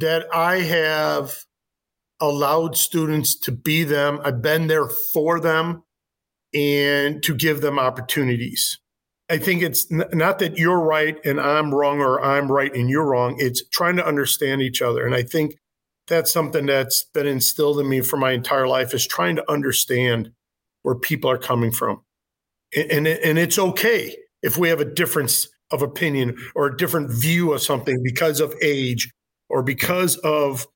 that 0.00 0.26
I 0.34 0.60
have 0.60 1.34
allowed 2.20 2.76
students 2.76 3.38
to 3.40 3.52
be 3.52 3.84
them. 3.84 4.20
I've 4.22 4.42
been 4.42 4.66
there 4.66 4.88
for 5.14 5.40
them 5.40 5.82
and 6.54 7.22
to 7.22 7.34
give 7.34 7.62
them 7.62 7.78
opportunities. 7.78 8.78
I 9.32 9.38
think 9.38 9.62
it's 9.62 9.90
n- 9.90 10.04
not 10.12 10.40
that 10.40 10.58
you're 10.58 10.78
right 10.78 11.18
and 11.24 11.40
I'm 11.40 11.74
wrong 11.74 12.00
or 12.00 12.22
I'm 12.22 12.52
right 12.52 12.70
and 12.74 12.90
you're 12.90 13.06
wrong. 13.06 13.36
It's 13.38 13.66
trying 13.70 13.96
to 13.96 14.06
understand 14.06 14.60
each 14.60 14.82
other. 14.82 15.06
And 15.06 15.14
I 15.14 15.22
think 15.22 15.56
that's 16.06 16.30
something 16.30 16.66
that's 16.66 17.06
been 17.14 17.26
instilled 17.26 17.80
in 17.80 17.88
me 17.88 18.02
for 18.02 18.18
my 18.18 18.32
entire 18.32 18.68
life 18.68 18.92
is 18.92 19.06
trying 19.06 19.36
to 19.36 19.50
understand 19.50 20.32
where 20.82 20.94
people 20.94 21.30
are 21.30 21.38
coming 21.38 21.72
from. 21.72 22.02
And, 22.76 22.90
and, 22.90 23.06
and 23.06 23.38
it's 23.38 23.58
okay 23.58 24.14
if 24.42 24.58
we 24.58 24.68
have 24.68 24.80
a 24.80 24.84
difference 24.84 25.48
of 25.70 25.80
opinion 25.80 26.36
or 26.54 26.66
a 26.66 26.76
different 26.76 27.10
view 27.10 27.54
of 27.54 27.62
something 27.62 28.02
because 28.04 28.38
of 28.38 28.54
age 28.60 29.10
or 29.48 29.62
because 29.62 30.16
of 30.18 30.66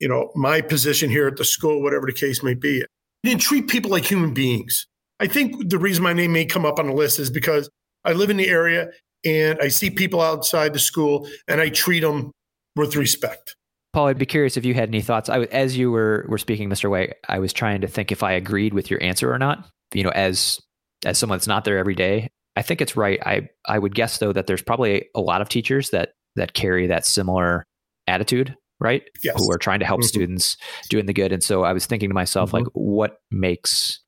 you 0.00 0.08
know 0.08 0.32
my 0.34 0.60
position 0.60 1.08
here 1.08 1.28
at 1.28 1.36
the 1.36 1.44
school 1.44 1.80
whatever 1.80 2.06
the 2.06 2.12
case 2.12 2.42
may 2.42 2.54
be 2.54 2.84
and 3.22 3.40
treat 3.40 3.68
people 3.68 3.88
like 3.88 4.04
human 4.04 4.34
beings 4.34 4.88
i 5.20 5.28
think 5.28 5.70
the 5.70 5.78
reason 5.78 6.02
my 6.02 6.12
name 6.12 6.32
may 6.32 6.44
come 6.44 6.66
up 6.66 6.80
on 6.80 6.88
the 6.88 6.92
list 6.92 7.20
is 7.20 7.30
because 7.30 7.70
i 8.04 8.12
live 8.12 8.30
in 8.30 8.36
the 8.36 8.48
area 8.48 8.90
and 9.24 9.58
i 9.60 9.68
see 9.68 9.90
people 9.90 10.20
outside 10.20 10.72
the 10.72 10.78
school 10.78 11.28
and 11.48 11.60
i 11.60 11.68
treat 11.68 12.00
them 12.00 12.30
with 12.76 12.96
respect 12.96 13.56
paul 13.92 14.06
i'd 14.06 14.18
be 14.18 14.26
curious 14.26 14.56
if 14.56 14.64
you 14.64 14.74
had 14.74 14.88
any 14.88 15.00
thoughts 15.00 15.28
I, 15.28 15.40
as 15.44 15.76
you 15.76 15.90
were, 15.90 16.26
were 16.28 16.38
speaking 16.38 16.68
mr 16.68 16.90
white 16.90 17.14
i 17.28 17.38
was 17.38 17.52
trying 17.52 17.80
to 17.82 17.88
think 17.88 18.12
if 18.12 18.22
i 18.22 18.32
agreed 18.32 18.74
with 18.74 18.90
your 18.90 19.02
answer 19.02 19.32
or 19.32 19.38
not 19.38 19.68
you 19.92 20.02
know 20.02 20.10
as 20.10 20.60
as 21.04 21.18
someone 21.18 21.38
that's 21.38 21.46
not 21.46 21.64
there 21.64 21.78
every 21.78 21.94
day 21.94 22.28
i 22.56 22.62
think 22.62 22.80
it's 22.80 22.96
right 22.96 23.20
i 23.26 23.48
i 23.66 23.78
would 23.78 23.94
guess 23.94 24.18
though 24.18 24.32
that 24.32 24.46
there's 24.46 24.62
probably 24.62 25.06
a 25.14 25.20
lot 25.20 25.40
of 25.40 25.48
teachers 25.48 25.90
that 25.90 26.10
that 26.36 26.54
carry 26.54 26.86
that 26.86 27.06
similar 27.06 27.64
attitude, 28.06 28.56
right? 28.80 29.02
Yes. 29.22 29.36
Who 29.38 29.52
are 29.52 29.58
trying 29.58 29.80
to 29.80 29.86
help 29.86 30.00
mm-hmm. 30.00 30.08
students 30.08 30.56
doing 30.88 31.06
the 31.06 31.12
good. 31.12 31.32
And 31.32 31.42
so 31.42 31.64
I 31.64 31.72
was 31.72 31.86
thinking 31.86 32.10
to 32.10 32.14
myself, 32.14 32.50
mm-hmm. 32.50 32.64
like, 32.64 32.66
what 32.72 33.18
makes 33.30 34.00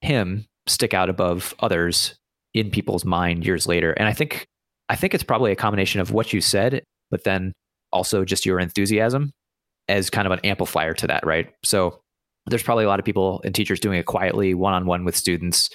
him 0.00 0.46
stick 0.66 0.94
out 0.94 1.10
above 1.10 1.54
others 1.60 2.14
in 2.54 2.70
people's 2.70 3.04
mind 3.04 3.44
years 3.44 3.66
later? 3.66 3.92
And 3.92 4.08
I 4.08 4.12
think 4.12 4.46
I 4.88 4.96
think 4.96 5.14
it's 5.14 5.22
probably 5.22 5.52
a 5.52 5.56
combination 5.56 6.00
of 6.00 6.10
what 6.10 6.32
you 6.32 6.40
said, 6.40 6.82
but 7.10 7.24
then 7.24 7.52
also 7.92 8.24
just 8.24 8.44
your 8.44 8.58
enthusiasm 8.58 9.32
as 9.88 10.10
kind 10.10 10.26
of 10.26 10.32
an 10.32 10.40
amplifier 10.44 10.94
to 10.94 11.06
that, 11.06 11.24
right? 11.24 11.52
So 11.64 12.00
there's 12.46 12.62
probably 12.62 12.84
a 12.84 12.88
lot 12.88 12.98
of 12.98 13.04
people 13.04 13.40
and 13.44 13.54
teachers 13.54 13.80
doing 13.80 13.98
it 13.98 14.06
quietly, 14.06 14.54
one 14.54 14.74
on 14.74 14.86
one 14.86 15.04
with 15.04 15.16
students, 15.16 15.70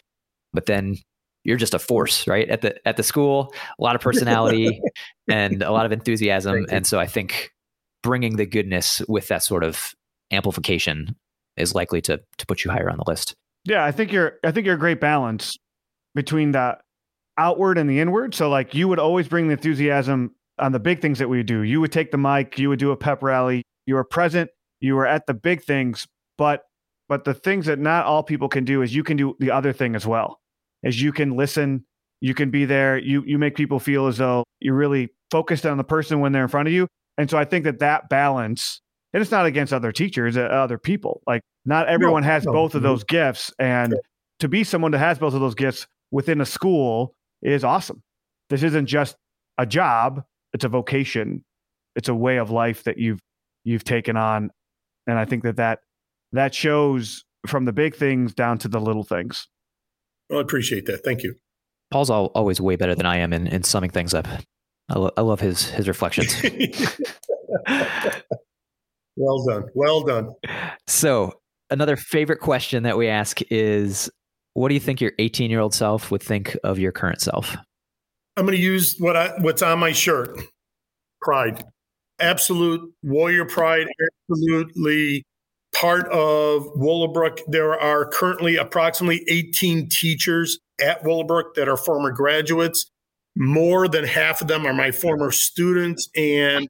but 0.53 0.65
then 0.65 0.97
you're 1.43 1.57
just 1.57 1.73
a 1.73 1.79
force, 1.79 2.27
right? 2.27 2.49
At 2.49 2.61
the 2.61 2.87
at 2.87 2.97
the 2.97 3.03
school, 3.03 3.53
a 3.79 3.83
lot 3.83 3.95
of 3.95 4.01
personality 4.01 4.81
and 5.29 5.61
a 5.61 5.71
lot 5.71 5.85
of 5.85 5.91
enthusiasm, 5.91 6.65
and 6.69 6.85
so 6.85 6.99
I 6.99 7.05
think 7.05 7.51
bringing 8.03 8.35
the 8.35 8.45
goodness 8.45 9.01
with 9.07 9.27
that 9.29 9.43
sort 9.43 9.63
of 9.63 9.93
amplification 10.31 11.15
is 11.55 11.73
likely 11.75 12.01
to 12.01 12.19
to 12.37 12.45
put 12.45 12.63
you 12.63 12.71
higher 12.71 12.89
on 12.89 12.97
the 12.97 13.03
list. 13.07 13.35
Yeah, 13.63 13.85
I 13.85 13.91
think 13.91 14.11
you're 14.11 14.39
I 14.43 14.51
think 14.51 14.65
you're 14.65 14.75
a 14.75 14.79
great 14.79 14.99
balance 14.99 15.57
between 16.15 16.51
the 16.51 16.77
outward 17.37 17.77
and 17.77 17.89
the 17.89 17.99
inward. 17.99 18.33
So 18.33 18.49
like 18.49 18.73
you 18.73 18.87
would 18.87 18.99
always 18.99 19.27
bring 19.27 19.47
the 19.47 19.53
enthusiasm 19.53 20.33
on 20.57 20.71
the 20.71 20.79
big 20.79 21.01
things 21.01 21.19
that 21.19 21.27
we 21.27 21.43
do. 21.43 21.61
You 21.61 21.81
would 21.81 21.91
take 21.91 22.11
the 22.11 22.17
mic, 22.17 22.57
you 22.57 22.69
would 22.69 22.79
do 22.79 22.91
a 22.91 22.97
pep 22.97 23.21
rally, 23.21 23.63
you 23.85 23.95
were 23.95 24.03
present, 24.03 24.49
you 24.79 24.95
were 24.95 25.05
at 25.05 25.27
the 25.27 25.33
big 25.33 25.63
things, 25.63 26.07
but 26.37 26.63
but 27.07 27.23
the 27.25 27.35
things 27.35 27.67
that 27.67 27.77
not 27.77 28.05
all 28.05 28.23
people 28.23 28.49
can 28.49 28.65
do 28.65 28.81
is 28.81 28.95
you 28.95 29.03
can 29.03 29.17
do 29.17 29.35
the 29.39 29.51
other 29.51 29.73
thing 29.73 29.95
as 29.95 30.07
well. 30.07 30.39
As 30.83 30.99
you 30.99 31.11
can 31.11 31.35
listen, 31.35 31.85
you 32.21 32.33
can 32.33 32.49
be 32.49 32.65
there, 32.65 32.97
you 32.97 33.23
you 33.27 33.37
make 33.37 33.55
people 33.55 33.79
feel 33.79 34.07
as 34.07 34.17
though 34.17 34.43
you're 34.59 34.75
really 34.75 35.09
focused 35.29 35.65
on 35.65 35.77
the 35.77 35.83
person 35.83 36.21
when 36.21 36.31
they're 36.31 36.43
in 36.43 36.49
front 36.49 36.67
of 36.67 36.73
you 36.73 36.87
and 37.17 37.29
so 37.29 37.37
I 37.37 37.45
think 37.45 37.63
that 37.65 37.79
that 37.79 38.09
balance, 38.09 38.81
and 39.13 39.21
it's 39.21 39.31
not 39.31 39.45
against 39.45 39.73
other 39.73 39.91
teachers, 39.91 40.37
uh, 40.37 40.41
other 40.41 40.77
people. 40.77 41.21
Like 41.25 41.41
not 41.65 41.87
everyone 41.87 42.23
no, 42.23 42.29
has 42.29 42.45
no, 42.45 42.51
both 42.51 42.75
of 42.75 42.81
those 42.81 43.03
gifts, 43.03 43.51
and 43.59 43.95
to 44.39 44.47
be 44.47 44.63
someone 44.63 44.91
that 44.91 44.99
has 44.99 45.19
both 45.19 45.33
of 45.33 45.41
those 45.41 45.55
gifts 45.55 45.87
within 46.15 46.39
a 46.39 46.45
school 46.45 47.13
is 47.41 47.65
awesome. 47.65 48.01
This 48.49 48.63
isn't 48.63 48.85
just 48.85 49.17
a 49.57 49.65
job; 49.65 50.23
it's 50.53 50.63
a 50.63 50.69
vocation. 50.69 51.43
It's 51.95 52.07
a 52.07 52.15
way 52.15 52.37
of 52.37 52.49
life 52.49 52.85
that 52.85 52.97
you've 52.97 53.19
you've 53.65 53.83
taken 53.83 54.15
on, 54.15 54.49
and 55.05 55.19
I 55.19 55.25
think 55.25 55.43
that 55.43 55.57
that 55.57 55.79
that 56.31 56.55
shows 56.55 57.25
from 57.45 57.65
the 57.65 57.73
big 57.73 57.95
things 57.95 58.33
down 58.33 58.57
to 58.59 58.69
the 58.69 58.79
little 58.79 59.03
things. 59.03 59.49
Well, 60.29 60.39
I 60.39 60.41
appreciate 60.41 60.85
that. 60.85 61.03
Thank 61.03 61.21
you. 61.23 61.35
Paul's 61.91 62.09
always 62.09 62.59
way 62.61 62.77
better 62.77 62.95
than 62.95 63.05
I 63.05 63.17
am 63.17 63.31
in, 63.31 63.45
in 63.47 63.63
summing 63.63 63.91
things 63.91 64.13
up. 64.13 64.27
I, 64.89 64.97
lo- 64.97 65.11
I 65.17 65.21
love 65.21 65.41
his 65.41 65.69
his 65.69 65.87
reflections. 65.87 66.33
well 69.17 69.45
done. 69.45 69.65
Well 69.73 70.01
done. 70.03 70.33
So, 70.87 71.41
another 71.69 71.97
favorite 71.97 72.39
question 72.39 72.83
that 72.83 72.97
we 72.97 73.09
ask 73.09 73.41
is 73.51 74.09
what 74.55 74.69
do 74.69 74.73
you 74.73 74.79
think 74.79 74.99
your 74.99 75.11
18 75.19 75.51
year 75.51 75.59
old 75.59 75.73
self 75.73 76.09
would 76.09 76.23
think 76.23 76.57
of 76.63 76.79
your 76.79 76.91
current 76.91 77.21
self? 77.21 77.55
I'm 78.37 78.45
going 78.45 78.57
to 78.57 78.63
use 78.63 78.95
what 78.97 79.15
I, 79.15 79.33
what's 79.39 79.61
on 79.61 79.79
my 79.79 79.91
shirt 79.91 80.37
pride. 81.21 81.63
Absolute 82.19 82.91
warrior 83.03 83.45
pride. 83.45 83.87
Absolutely 84.29 85.23
part 85.73 86.07
of 86.07 86.67
Willowbrook. 86.75 87.41
There 87.47 87.79
are 87.79 88.05
currently 88.05 88.55
approximately 88.55 89.23
18 89.27 89.89
teachers 89.89 90.57
at 90.81 91.03
Willowbrook 91.03 91.55
that 91.55 91.69
are 91.69 91.77
former 91.77 92.11
graduates 92.11 92.89
more 93.35 93.87
than 93.87 94.05
half 94.05 94.41
of 94.41 94.47
them 94.47 94.65
are 94.65 94.73
my 94.73 94.91
former 94.91 95.31
students 95.31 96.09
and 96.15 96.67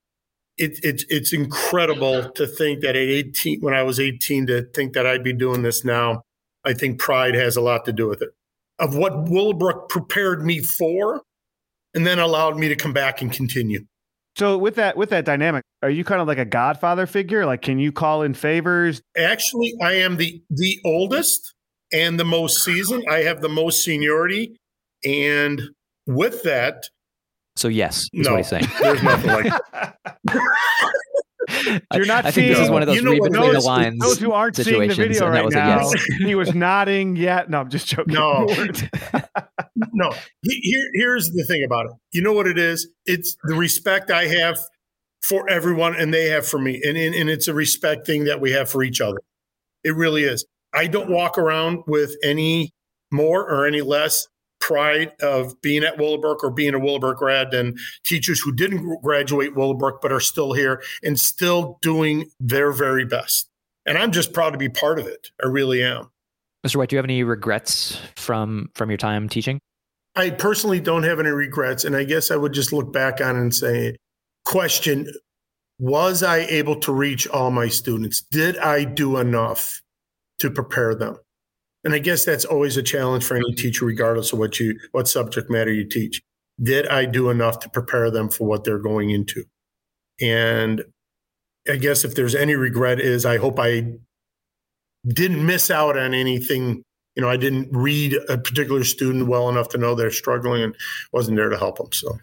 it, 0.58 0.80
it, 0.84 1.04
it's 1.10 1.34
incredible 1.34 2.32
to 2.32 2.48
think 2.48 2.82
that 2.82 2.96
at 2.96 2.96
18 2.96 3.62
when 3.62 3.74
i 3.74 3.84
was 3.84 4.00
18 4.00 4.48
to 4.48 4.64
think 4.74 4.94
that 4.94 5.06
i'd 5.06 5.24
be 5.24 5.34
doing 5.34 5.62
this 5.62 5.86
now 5.86 6.24
i 6.66 6.74
think 6.74 7.00
pride 7.00 7.36
has 7.36 7.56
a 7.56 7.62
lot 7.62 7.86
to 7.86 7.94
do 7.94 8.08
with 8.08 8.22
it 8.22 8.30
of 8.80 8.96
what 8.96 9.30
willowbrook 9.30 9.90
prepared 9.90 10.46
me 10.46 10.60
for 10.60 11.22
and 11.94 12.06
then 12.06 12.20
allowed 12.20 12.58
me 12.58 12.68
to 12.68 12.76
come 12.76 12.94
back 12.94 13.22
and 13.22 13.32
continue. 13.32 13.86
So 14.38 14.58
with 14.58 14.76
that 14.76 14.98
with 14.98 15.10
that 15.12 15.24
dynamic 15.24 15.64
are 15.82 15.90
you 15.90 16.04
kind 16.04 16.22
of 16.22 16.28
like 16.28 16.38
a 16.38 16.46
godfather 16.46 17.08
figure? 17.08 17.46
Like 17.46 17.62
can 17.62 17.80
you 17.80 17.92
call 17.92 18.22
in 18.22 18.34
favors? 18.34 19.02
Actually 19.18 19.74
i 19.82 19.94
am 19.94 20.18
the 20.18 20.42
the 20.50 20.80
oldest 20.84 21.54
and 21.94 22.20
the 22.20 22.26
most 22.26 22.64
seasoned. 22.64 23.06
I 23.10 23.20
have 23.20 23.42
the 23.42 23.50
most 23.50 23.84
seniority. 23.84 24.58
And 25.06 25.62
with 26.06 26.44
that, 26.44 26.90
so 27.56 27.70
yes, 27.70 28.10
is 28.12 28.26
no, 28.26 28.32
what 28.32 28.38
he's 28.38 28.50
saying. 28.50 28.66
There's 28.82 29.04
nothing 29.04 29.32
like. 29.32 29.96
You're 31.94 32.06
not 32.06 32.26
I, 32.26 32.32
seeing. 32.32 32.48
think 32.48 32.58
this 32.58 32.66
is 32.66 32.70
one 32.70 32.82
of 32.82 32.88
those 32.88 32.96
you 32.98 33.02
know 33.02 33.12
read 33.12 33.22
between 33.24 33.54
those, 33.54 33.64
the 33.64 33.70
lines. 33.70 34.00
Those 34.00 34.20
who 34.20 34.32
aren't 34.32 34.56
seeing 34.56 34.88
the 34.88 34.96
video 34.96 35.28
right 35.28 35.50
now, 35.50 35.90
yes. 35.92 36.04
he 36.18 36.36
was 36.36 36.54
nodding. 36.54 37.16
Yet, 37.16 37.50
no, 37.50 37.62
I'm 37.62 37.70
just 37.70 37.88
joking. 37.88 38.14
No, 38.14 38.46
no. 39.94 40.12
Here, 40.44 40.90
here's 40.94 41.30
the 41.30 41.46
thing 41.48 41.64
about 41.64 41.86
it. 41.88 41.92
You 42.14 42.22
know 42.22 42.34
what 42.34 42.48
it 42.48 42.58
is? 42.58 42.90
It's 43.06 43.36
the 43.44 43.56
respect 43.56 44.12
I 44.12 44.26
have 44.26 44.58
for 45.22 45.50
everyone, 45.50 45.96
and 45.96 46.14
they 46.14 46.30
have 46.30 46.48
for 46.48 46.60
me, 46.60 46.82
and 46.84 46.98
and, 46.98 47.14
and 47.14 47.30
it's 47.30 47.48
a 47.48 47.54
respect 47.54 48.06
thing 48.06 48.26
that 48.26 48.42
we 48.42 48.52
have 48.52 48.70
for 48.70 48.84
each 48.84 49.02
other. 49.02 49.18
It 49.84 49.96
really 49.96 50.24
is. 50.24 50.46
I 50.74 50.88
don't 50.88 51.10
walk 51.10 51.38
around 51.38 51.84
with 51.88 52.16
any 52.24 52.74
more 53.12 53.42
or 53.42 53.66
any 53.66 53.82
less 53.82 54.28
pride 54.66 55.12
of 55.22 55.62
being 55.62 55.84
at 55.84 56.00
Willowbrook 56.00 56.44
or 56.44 56.50
being 56.50 56.74
a 56.74 56.80
Willowbrook 56.80 57.18
grad 57.18 57.52
than 57.52 57.76
teachers 58.04 58.42
who 58.42 58.52
didn't 58.52 59.02
graduate 59.04 59.56
Willowbrook 59.56 60.02
but 60.02 60.12
are 60.12 60.20
still 60.20 60.54
here 60.54 60.82
and 61.04 61.20
still 61.20 61.78
doing 61.82 62.32
their 62.40 62.72
very 62.72 63.06
best. 63.06 63.48
And 63.86 63.96
I'm 63.96 64.12
just 64.12 64.34
proud 64.34 64.52
to 64.52 64.58
be 64.58 64.70
part 64.70 64.98
of 64.98 65.06
it. 65.06 65.30
I 65.44 65.48
really 65.48 65.84
am. 65.84 66.10
Mr. 66.66 66.78
White, 66.78 66.90
do 66.90 66.96
you 66.96 66.98
have 66.98 67.06
any 67.06 67.24
regrets 67.24 68.02
from 68.16 68.72
from 68.74 68.90
your 68.90 68.98
time 68.98 69.30
teaching? 69.30 69.60
I 70.16 70.32
personally 70.32 70.80
don't 70.80 71.04
have 71.04 71.20
any 71.20 71.30
regrets, 71.30 71.84
and 71.84 71.96
I 71.96 72.04
guess 72.04 72.32
I 72.32 72.36
would 72.36 72.54
just 72.54 72.74
look 72.74 72.92
back 72.92 73.22
on 73.22 73.36
and 73.36 73.54
say, 73.54 73.98
question: 74.46 75.14
Was 75.78 76.24
I 76.24 76.38
able 76.38 76.80
to 76.80 76.92
reach 76.92 77.28
all 77.28 77.52
my 77.52 77.68
students? 77.68 78.22
Did 78.32 78.58
I 78.58 78.84
do 78.84 79.18
enough 79.18 79.80
to 80.40 80.50
prepare 80.50 80.96
them? 80.96 81.20
And 81.86 81.94
I 81.94 82.00
guess 82.00 82.26
that's 82.26 82.46
always 82.46 82.78
a 82.78 82.84
challenge 82.84 83.24
for 83.24 83.38
any 83.38 83.54
teacher, 83.54 83.86
regardless 83.86 84.34
of 84.34 84.40
what 84.40 84.60
you 84.60 84.78
what 84.92 85.08
subject 85.08 85.52
matter 85.52 85.72
you 85.72 85.88
teach. 85.88 86.22
Did 86.62 86.88
I 86.88 87.06
do 87.06 87.30
enough 87.30 87.60
to 87.60 87.70
prepare 87.70 88.10
them 88.10 88.30
for 88.30 88.48
what 88.48 88.64
they're 88.64 88.80
going 88.80 89.12
into? 89.12 89.46
And 90.20 90.84
I 91.70 91.76
guess 91.76 92.04
if 92.04 92.16
there's 92.16 92.34
any 92.34 92.56
regret 92.56 93.00
is 93.00 93.26
I 93.26 93.38
hope 93.38 93.60
I 93.60 93.94
didn't 95.08 95.46
miss 95.46 95.70
out 95.70 95.98
on 95.98 96.14
anything. 96.16 96.82
You 97.16 97.22
know, 97.22 97.30
I 97.30 97.38
didn't 97.38 97.70
read 97.72 98.18
a 98.28 98.38
particular 98.38 98.84
student 98.84 99.28
well 99.28 99.48
enough 99.48 99.70
to 99.70 99.78
know 99.78 99.96
they're 99.96 100.12
struggling 100.12 100.64
and 100.64 100.76
wasn't 101.14 101.38
there 101.38 101.50
to 101.50 101.58
help 101.58 101.78
them. 101.78 101.92
So 101.94 102.18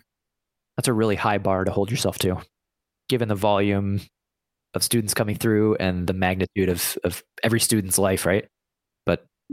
that's 0.77 0.89
a 0.89 0.93
really 0.93 1.17
high 1.17 1.39
bar 1.39 1.65
to 1.65 1.71
hold 1.71 1.91
yourself 1.91 2.19
to, 2.21 2.39
given 3.09 3.29
the 3.29 3.35
volume 3.35 4.01
of 4.75 4.83
students 4.83 5.15
coming 5.15 5.37
through 5.37 5.77
and 5.77 6.07
the 6.07 6.13
magnitude 6.13 6.69
of, 6.69 6.99
of 7.05 7.23
every 7.43 7.61
student's 7.61 7.99
life, 7.99 8.27
right? 8.27 8.49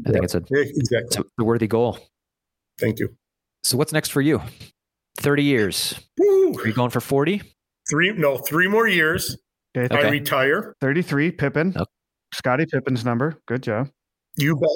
But 0.03 0.09
I 0.09 0.09
yeah, 0.09 0.13
think 0.13 0.23
it's 0.23 0.35
a, 0.35 0.69
exactly. 0.77 1.07
it's 1.07 1.33
a 1.39 1.43
worthy 1.43 1.67
goal. 1.67 1.97
Thank 2.79 2.99
you. 2.99 3.15
So 3.63 3.77
what's 3.77 3.91
next 3.91 4.09
for 4.09 4.21
you? 4.21 4.41
30 5.17 5.43
years. 5.43 5.99
Woo. 6.17 6.55
Are 6.59 6.67
you 6.67 6.73
going 6.73 6.89
for 6.89 7.01
40? 7.01 7.41
Three, 7.89 8.13
no, 8.13 8.37
three 8.37 8.67
more 8.67 8.87
years. 8.87 9.37
Okay. 9.77 9.95
I 9.95 10.09
retire. 10.09 10.75
33, 10.81 11.31
Pippen. 11.31 11.73
Okay. 11.75 11.85
Scottie 12.33 12.65
Pippen's 12.65 13.03
number. 13.03 13.37
Good 13.47 13.63
job. 13.63 13.89
You 14.37 14.55
bet. 14.55 14.69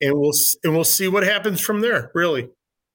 And 0.00 0.18
we'll 0.18 0.32
and 0.64 0.74
we'll 0.74 0.84
see 0.84 1.08
what 1.08 1.22
happens 1.22 1.60
from 1.60 1.80
there. 1.80 2.10
Really, 2.14 2.50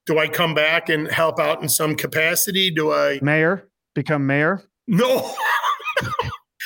do 0.06 0.20
I 0.20 0.28
come 0.28 0.54
back 0.54 0.90
and 0.90 1.10
help 1.10 1.40
out 1.40 1.62
in 1.62 1.70
some 1.70 1.96
capacity? 1.96 2.70
Do 2.70 2.92
I 2.92 3.20
mayor 3.22 3.70
become 3.96 4.26
mayor? 4.28 4.64
No. 4.88 5.34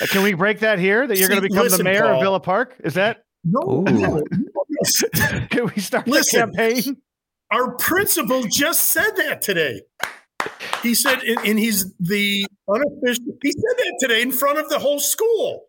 Uh, 0.02 0.08
can 0.08 0.24
we 0.24 0.34
break 0.34 0.60
that 0.60 0.80
here? 0.80 1.06
That 1.06 1.20
you're 1.20 1.30
going 1.30 1.42
to 1.42 1.48
become 1.48 1.66
listen, 1.66 1.78
the 1.78 1.84
mayor 1.84 2.02
Paul, 2.02 2.16
of 2.16 2.22
Villa 2.22 2.40
Park? 2.40 2.76
Is 2.84 2.96
that 2.96 3.26
no? 3.44 3.86
Can 5.50 5.66
we 5.76 5.82
start 5.82 6.08
listen, 6.08 6.52
the 6.52 6.58
campaign? 6.58 6.98
Our 7.52 7.76
principal 7.76 8.44
just 8.44 8.84
said 8.84 9.12
that 9.18 9.42
today. 9.42 9.82
He 10.82 10.96
said, 10.96 11.20
and 11.24 11.58
he's 11.58 11.94
the 12.00 12.46
unofficial. 12.68 13.38
He 13.42 13.52
said 13.52 13.78
that 13.78 13.98
today 14.02 14.22
in 14.22 14.32
front 14.32 14.60
of 14.60 14.70
the 14.70 14.80
whole 14.80 15.00
school. 15.00 15.66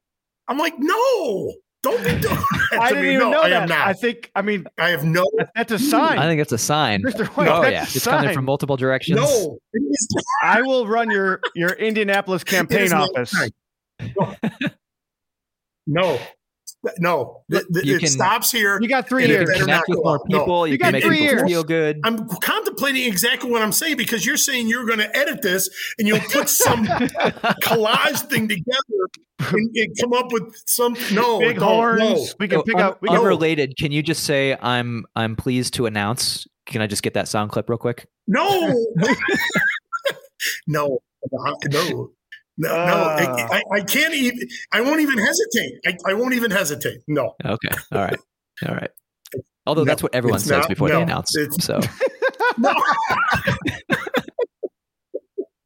I'm 0.48 0.58
like, 0.58 0.74
no, 0.78 1.54
don't 1.84 2.02
be 2.02 2.10
doing 2.10 2.20
that. 2.70 2.80
I 2.80 2.88
didn't 2.88 3.02
me. 3.04 3.14
even 3.14 3.30
no, 3.30 3.30
know 3.30 3.42
I 3.42 3.50
that. 3.50 3.70
I 3.70 3.92
think. 3.92 4.30
I 4.34 4.42
mean, 4.42 4.66
I 4.78 4.88
have 4.88 5.04
no. 5.04 5.24
That's 5.54 5.70
a 5.70 5.78
sign. 5.78 6.18
I 6.18 6.22
think 6.22 6.40
it's 6.40 6.52
a 6.52 6.58
sign. 6.58 7.02
Mr. 7.02 7.26
White, 7.26 7.48
oh 7.48 7.62
yeah, 7.68 7.82
it's 7.82 8.02
sign. 8.02 8.20
coming 8.20 8.34
from 8.34 8.46
multiple 8.46 8.76
directions. 8.76 9.20
No, 9.20 9.58
I 10.42 10.62
will 10.62 10.86
run 10.86 11.10
your 11.10 11.40
your 11.54 11.70
Indianapolis 11.78 12.42
campaign 12.42 12.92
office. 12.92 13.34
No. 14.16 14.34
no. 15.86 16.18
No, 16.98 17.42
the, 17.48 17.64
the, 17.70 17.80
it 17.94 18.00
can, 18.00 18.08
stops 18.08 18.50
here. 18.50 18.78
You 18.80 18.88
got 18.88 19.08
three 19.08 19.26
years. 19.26 19.48
Connect 19.58 19.88
with 19.88 20.00
more 20.02 20.18
people. 20.24 20.46
No. 20.46 20.64
You, 20.64 20.72
you, 20.72 20.78
can 20.78 20.92
make 20.92 21.04
three 21.04 21.20
years. 21.20 21.42
feel 21.42 21.64
good. 21.64 22.00
I'm 22.04 22.28
contemplating 22.28 23.06
exactly 23.06 23.50
what 23.50 23.62
I'm 23.62 23.72
saying 23.72 23.96
because 23.96 24.24
you're 24.26 24.36
saying 24.36 24.68
you're 24.68 24.86
going 24.86 24.98
to 24.98 25.16
edit 25.16 25.42
this 25.42 25.70
and 25.98 26.06
you'll 26.08 26.20
put 26.20 26.48
some 26.48 26.86
collage 26.86 28.28
thing 28.28 28.48
together 28.48 29.08
and, 29.38 29.70
and, 29.74 29.96
come 30.00 30.12
up 30.12 30.32
with 30.32 30.54
some 30.66 30.96
no 31.12 31.38
big 31.38 31.58
horns. 31.58 32.00
No. 32.00 32.26
We 32.38 32.48
can 32.48 32.58
oh, 32.58 32.62
pick 32.62 32.76
up. 32.76 32.98
unrelated. 33.08 33.76
Can 33.78 33.92
you 33.92 34.02
just 34.02 34.24
say 34.24 34.56
I'm 34.60 35.04
I'm 35.16 35.36
pleased 35.36 35.74
to 35.74 35.86
announce? 35.86 36.46
Can 36.66 36.80
I 36.82 36.86
just 36.86 37.02
get 37.02 37.14
that 37.14 37.28
sound 37.28 37.50
clip 37.50 37.68
real 37.68 37.78
quick? 37.78 38.06
No, 38.26 38.84
no, 40.66 40.98
no. 41.70 42.10
No, 42.56 42.68
uh, 42.68 42.86
no, 42.86 42.94
I, 42.94 43.56
I, 43.56 43.62
I, 43.72 43.80
can't 43.80 44.14
even. 44.14 44.38
I 44.72 44.80
won't 44.80 45.00
even 45.00 45.18
hesitate. 45.18 45.80
I, 45.86 45.96
I 46.06 46.14
won't 46.14 46.34
even 46.34 46.50
hesitate. 46.50 47.00
No. 47.08 47.34
Okay. 47.44 47.68
All 47.92 48.02
right. 48.02 48.18
All 48.66 48.74
right. 48.74 48.90
Although 49.66 49.82
no, 49.82 49.86
that's 49.86 50.02
what 50.02 50.14
everyone 50.14 50.38
says 50.38 50.50
not, 50.50 50.68
before 50.68 50.88
no, 50.88 50.96
they 50.96 51.02
announce. 51.02 51.36
So. 51.60 51.80
no. 52.58 52.72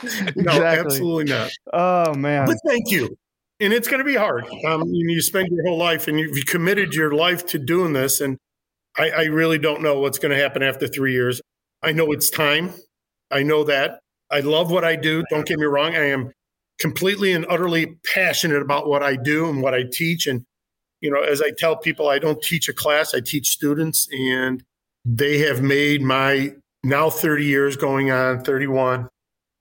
exactly. 0.02 0.42
no, 0.42 0.62
absolutely 0.62 1.24
not. 1.24 1.50
Oh 1.72 2.14
man! 2.14 2.46
But 2.46 2.56
thank 2.66 2.90
you, 2.90 3.16
and 3.60 3.72
it's 3.72 3.88
going 3.88 3.98
to 3.98 4.04
be 4.04 4.14
hard. 4.14 4.46
Um, 4.64 4.84
you, 4.86 5.14
you 5.14 5.20
spend 5.20 5.48
your 5.50 5.66
whole 5.66 5.76
life, 5.76 6.08
and 6.08 6.18
you've 6.18 6.46
committed 6.46 6.94
your 6.94 7.12
life 7.12 7.44
to 7.46 7.58
doing 7.58 7.92
this, 7.92 8.20
and 8.20 8.38
I, 8.96 9.10
I 9.10 9.24
really 9.24 9.58
don't 9.58 9.82
know 9.82 10.00
what's 10.00 10.18
going 10.18 10.30
to 10.30 10.42
happen 10.42 10.62
after 10.62 10.86
three 10.88 11.12
years. 11.12 11.42
I 11.82 11.92
know 11.92 12.12
it's 12.12 12.30
time. 12.30 12.72
I 13.30 13.42
know 13.42 13.64
that. 13.64 14.00
I 14.30 14.40
love 14.40 14.70
what 14.70 14.84
I 14.84 14.96
do. 14.96 15.24
Don't 15.30 15.46
get 15.46 15.58
me 15.58 15.66
wrong. 15.66 15.94
I 15.94 16.10
am 16.10 16.32
completely 16.78 17.32
and 17.32 17.44
utterly 17.48 17.98
passionate 18.04 18.62
about 18.62 18.88
what 18.88 19.02
I 19.02 19.16
do 19.16 19.48
and 19.48 19.62
what 19.62 19.74
I 19.74 19.84
teach. 19.90 20.26
And, 20.26 20.44
you 21.00 21.10
know, 21.10 21.20
as 21.20 21.42
I 21.42 21.50
tell 21.50 21.76
people, 21.76 22.08
I 22.08 22.18
don't 22.18 22.42
teach 22.42 22.68
a 22.68 22.72
class, 22.72 23.14
I 23.14 23.20
teach 23.20 23.50
students, 23.50 24.08
and 24.12 24.62
they 25.04 25.38
have 25.38 25.62
made 25.62 26.02
my 26.02 26.54
now 26.84 27.10
30 27.10 27.44
years 27.44 27.76
going 27.76 28.10
on 28.10 28.44
31 28.44 29.08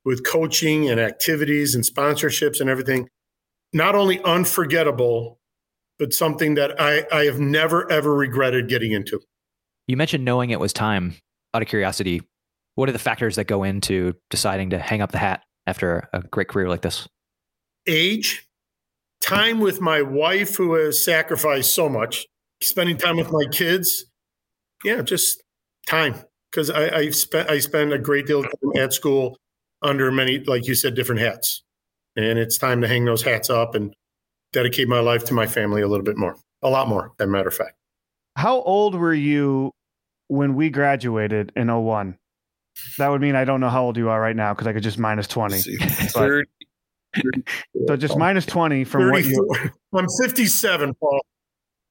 with 0.06 0.25
coaching 0.25 0.89
and 0.89 0.99
activities 0.99 1.75
and 1.75 1.84
sponsorships 1.84 2.62
and 2.62 2.69
everything, 2.69 3.10
not 3.73 3.95
only 3.95 4.21
unforgettable, 4.23 5.39
but 5.99 6.13
something 6.13 6.56
that 6.56 6.80
I, 6.80 7.06
I 7.12 7.25
have 7.25 7.39
never, 7.39 7.91
ever 7.91 8.13
regretted 8.13 8.69
getting 8.69 8.91
into. 8.91 9.19
You 9.88 9.97
mentioned 9.97 10.23
knowing 10.23 10.51
it 10.51 10.60
was 10.60 10.73
time. 10.73 11.15
Out 11.53 11.62
of 11.62 11.67
curiosity, 11.67 12.21
what 12.75 12.88
are 12.88 12.91
the 12.91 12.99
factors 12.99 13.38
that 13.38 13.45
go 13.45 13.63
into 13.63 14.13
deciding 14.30 14.69
to 14.71 14.80
hang 14.80 15.01
up 15.01 15.12
the 15.12 15.17
hat 15.17 15.43
after 15.67 16.10
a 16.13 16.21
great 16.21 16.47
career 16.47 16.69
like 16.69 16.82
this? 16.82 17.08
Age, 17.88 18.47
time 19.21 19.60
with 19.60 19.80
my 19.80 20.01
wife, 20.01 20.56
who 20.56 20.73
has 20.73 21.03
sacrificed 21.03 21.75
so 21.75 21.88
much, 21.88 22.25
spending 22.62 22.97
time 22.97 23.17
with 23.17 23.32
my 23.32 23.45
kids. 23.51 24.06
Yeah, 24.84 25.01
just 25.01 25.43
time 25.88 26.15
because 26.51 26.69
I, 26.69 26.89
I 26.95 27.10
spent 27.12 27.49
I 27.49 27.60
spend 27.60 27.93
a 27.93 27.99
great 27.99 28.25
deal 28.25 28.39
of 28.39 28.45
time 28.45 28.82
at 28.82 28.93
school 28.93 29.38
under 29.82 30.12
many, 30.12 30.39
like 30.39 30.67
you 30.67 30.75
said, 30.75 30.95
different 30.95 31.21
hats, 31.21 31.63
and 32.15 32.39
it's 32.39 32.58
time 32.58 32.82
to 32.82 32.88
hang 32.88 33.06
those 33.06 33.21
hats 33.21 33.49
up 33.49 33.75
and 33.75 33.93
dedicate 34.53 34.88
my 34.88 34.99
life 34.99 35.25
to 35.25 35.34
my 35.34 35.45
family 35.45 35.82
a 35.82 35.88
little 35.88 36.06
bit 36.06 36.17
more, 36.17 36.36
a 36.62 36.69
lot 36.69 36.88
more, 36.88 37.12
as 37.19 37.25
a 37.25 37.27
matter 37.27 37.49
of 37.49 37.53
fact. 37.53 37.75
How 38.36 38.62
old 38.62 38.95
were 38.95 39.13
you 39.13 39.71
when 40.27 40.56
we 40.56 40.69
graduated 40.69 41.51
in 41.56 41.67
01? 41.67 42.17
That 42.97 43.09
would 43.09 43.21
mean 43.21 43.35
I 43.35 43.45
don't 43.45 43.61
know 43.61 43.69
how 43.69 43.83
old 43.83 43.97
you 43.97 44.09
are 44.09 44.19
right 44.19 44.35
now 44.35 44.53
because 44.53 44.67
I 44.67 44.73
could 44.73 44.83
just 44.83 44.97
minus 44.97 45.27
20. 45.27 45.61
30, 45.61 46.47
30, 47.15 47.43
so 47.87 47.97
just 47.97 48.17
minus 48.17 48.45
20 48.45 48.83
from 48.83 49.11
what 49.11 49.23
you 49.23 49.71
I'm 49.93 50.07
57, 50.21 50.93
Paul. 50.95 51.21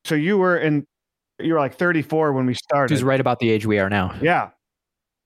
So 0.05 0.15
you 0.15 0.39
were 0.39 0.59
in 0.59 0.87
you 1.41 1.53
were 1.53 1.59
like 1.59 1.77
34 1.77 2.33
when 2.33 2.47
we 2.47 2.55
started. 2.55 2.93
Which 2.93 2.99
is 2.99 3.05
right 3.05 3.21
about 3.21 3.39
the 3.41 3.51
age 3.51 3.67
we 3.67 3.79
are 3.79 3.91
now. 3.91 4.15
Yeah. 4.23 4.51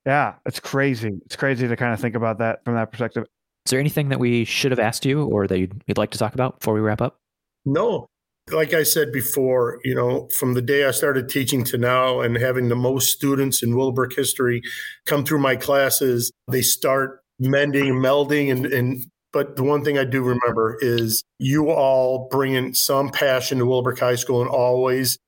Yeah. 0.06 0.34
It's 0.46 0.60
crazy. 0.60 1.20
It's 1.26 1.36
crazy 1.36 1.68
to 1.68 1.76
kind 1.76 1.94
of 1.94 2.00
think 2.00 2.14
about 2.14 2.38
that 2.38 2.64
from 2.64 2.74
that 2.74 2.90
perspective. 2.90 3.24
Is 3.66 3.70
there 3.70 3.80
anything 3.80 4.08
that 4.08 4.18
we 4.18 4.44
should 4.44 4.72
have 4.72 4.80
asked 4.80 5.04
you 5.04 5.24
or 5.24 5.46
that 5.46 5.58
you'd, 5.58 5.84
you'd 5.86 5.98
like 5.98 6.10
to 6.10 6.18
talk 6.18 6.34
about 6.34 6.60
before 6.60 6.74
we 6.74 6.80
wrap 6.80 7.00
up? 7.00 7.18
No 7.64 8.09
like 8.52 8.74
I 8.74 8.82
said 8.82 9.12
before, 9.12 9.80
you 9.84 9.94
know, 9.94 10.28
from 10.38 10.54
the 10.54 10.62
day 10.62 10.84
I 10.84 10.90
started 10.90 11.28
teaching 11.28 11.64
to 11.64 11.78
now 11.78 12.20
and 12.20 12.36
having 12.36 12.68
the 12.68 12.76
most 12.76 13.10
students 13.10 13.62
in 13.62 13.76
Willowbrook 13.76 14.12
history 14.14 14.62
come 15.06 15.24
through 15.24 15.40
my 15.40 15.56
classes, 15.56 16.32
they 16.50 16.62
start 16.62 17.20
mending, 17.38 17.94
melding, 17.94 18.50
and, 18.50 18.66
and 18.66 19.04
but 19.32 19.56
the 19.56 19.62
one 19.62 19.84
thing 19.84 19.96
I 19.96 20.04
do 20.04 20.22
remember 20.22 20.76
is 20.80 21.22
you 21.38 21.70
all 21.70 22.28
bringing 22.30 22.74
some 22.74 23.10
passion 23.10 23.58
to 23.58 23.66
Willowbrook 23.66 23.98
High 23.98 24.16
School 24.16 24.42
and 24.42 24.50
always 24.50 25.18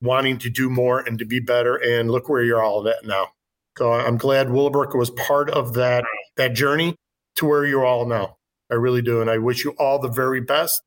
wanting 0.00 0.38
to 0.38 0.50
do 0.50 0.70
more 0.70 1.00
and 1.00 1.18
to 1.18 1.26
be 1.26 1.40
better. 1.40 1.74
And 1.74 2.10
look 2.10 2.28
where 2.28 2.42
you're 2.42 2.62
all 2.62 2.86
at 2.88 3.04
now. 3.04 3.28
So 3.76 3.92
I'm 3.92 4.16
glad 4.16 4.50
Willowbrook 4.50 4.94
was 4.94 5.10
part 5.10 5.50
of 5.50 5.74
that 5.74 6.04
that 6.36 6.54
journey 6.54 6.94
to 7.36 7.46
where 7.46 7.66
you're 7.66 7.84
all 7.84 8.06
now. 8.06 8.36
I 8.70 8.74
really 8.74 9.02
do, 9.02 9.20
and 9.20 9.30
I 9.30 9.38
wish 9.38 9.64
you 9.64 9.70
all 9.78 9.98
the 9.98 10.10
very 10.10 10.40
best 10.40 10.82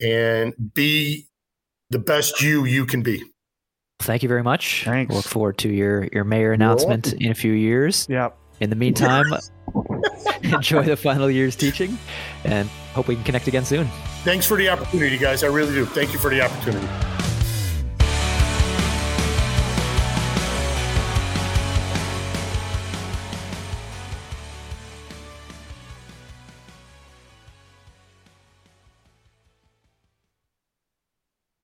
and 0.00 0.54
be 0.74 1.26
the 1.90 1.98
best 1.98 2.40
you 2.42 2.64
you 2.64 2.86
can 2.86 3.02
be. 3.02 3.22
Thank 4.00 4.22
you 4.22 4.28
very 4.28 4.42
much. 4.42 4.84
Thanks. 4.84 5.14
Look 5.14 5.24
forward 5.24 5.58
to 5.58 5.68
your 5.68 6.08
your 6.12 6.24
mayor 6.24 6.52
announcement 6.52 7.12
in 7.14 7.30
a 7.30 7.34
few 7.34 7.52
years. 7.52 8.06
Yep. 8.10 8.36
In 8.60 8.70
the 8.70 8.76
meantime, 8.76 9.26
enjoy 10.42 10.82
the 10.82 10.96
final 10.96 11.30
year's 11.30 11.56
teaching 11.56 11.98
and 12.44 12.68
hope 12.92 13.08
we 13.08 13.14
can 13.14 13.24
connect 13.24 13.48
again 13.48 13.64
soon. 13.64 13.86
Thanks 14.22 14.46
for 14.46 14.56
the 14.56 14.68
opportunity, 14.68 15.18
guys. 15.18 15.42
I 15.42 15.48
really 15.48 15.74
do. 15.74 15.84
Thank 15.84 16.12
you 16.12 16.18
for 16.18 16.30
the 16.30 16.40
opportunity. 16.40 17.13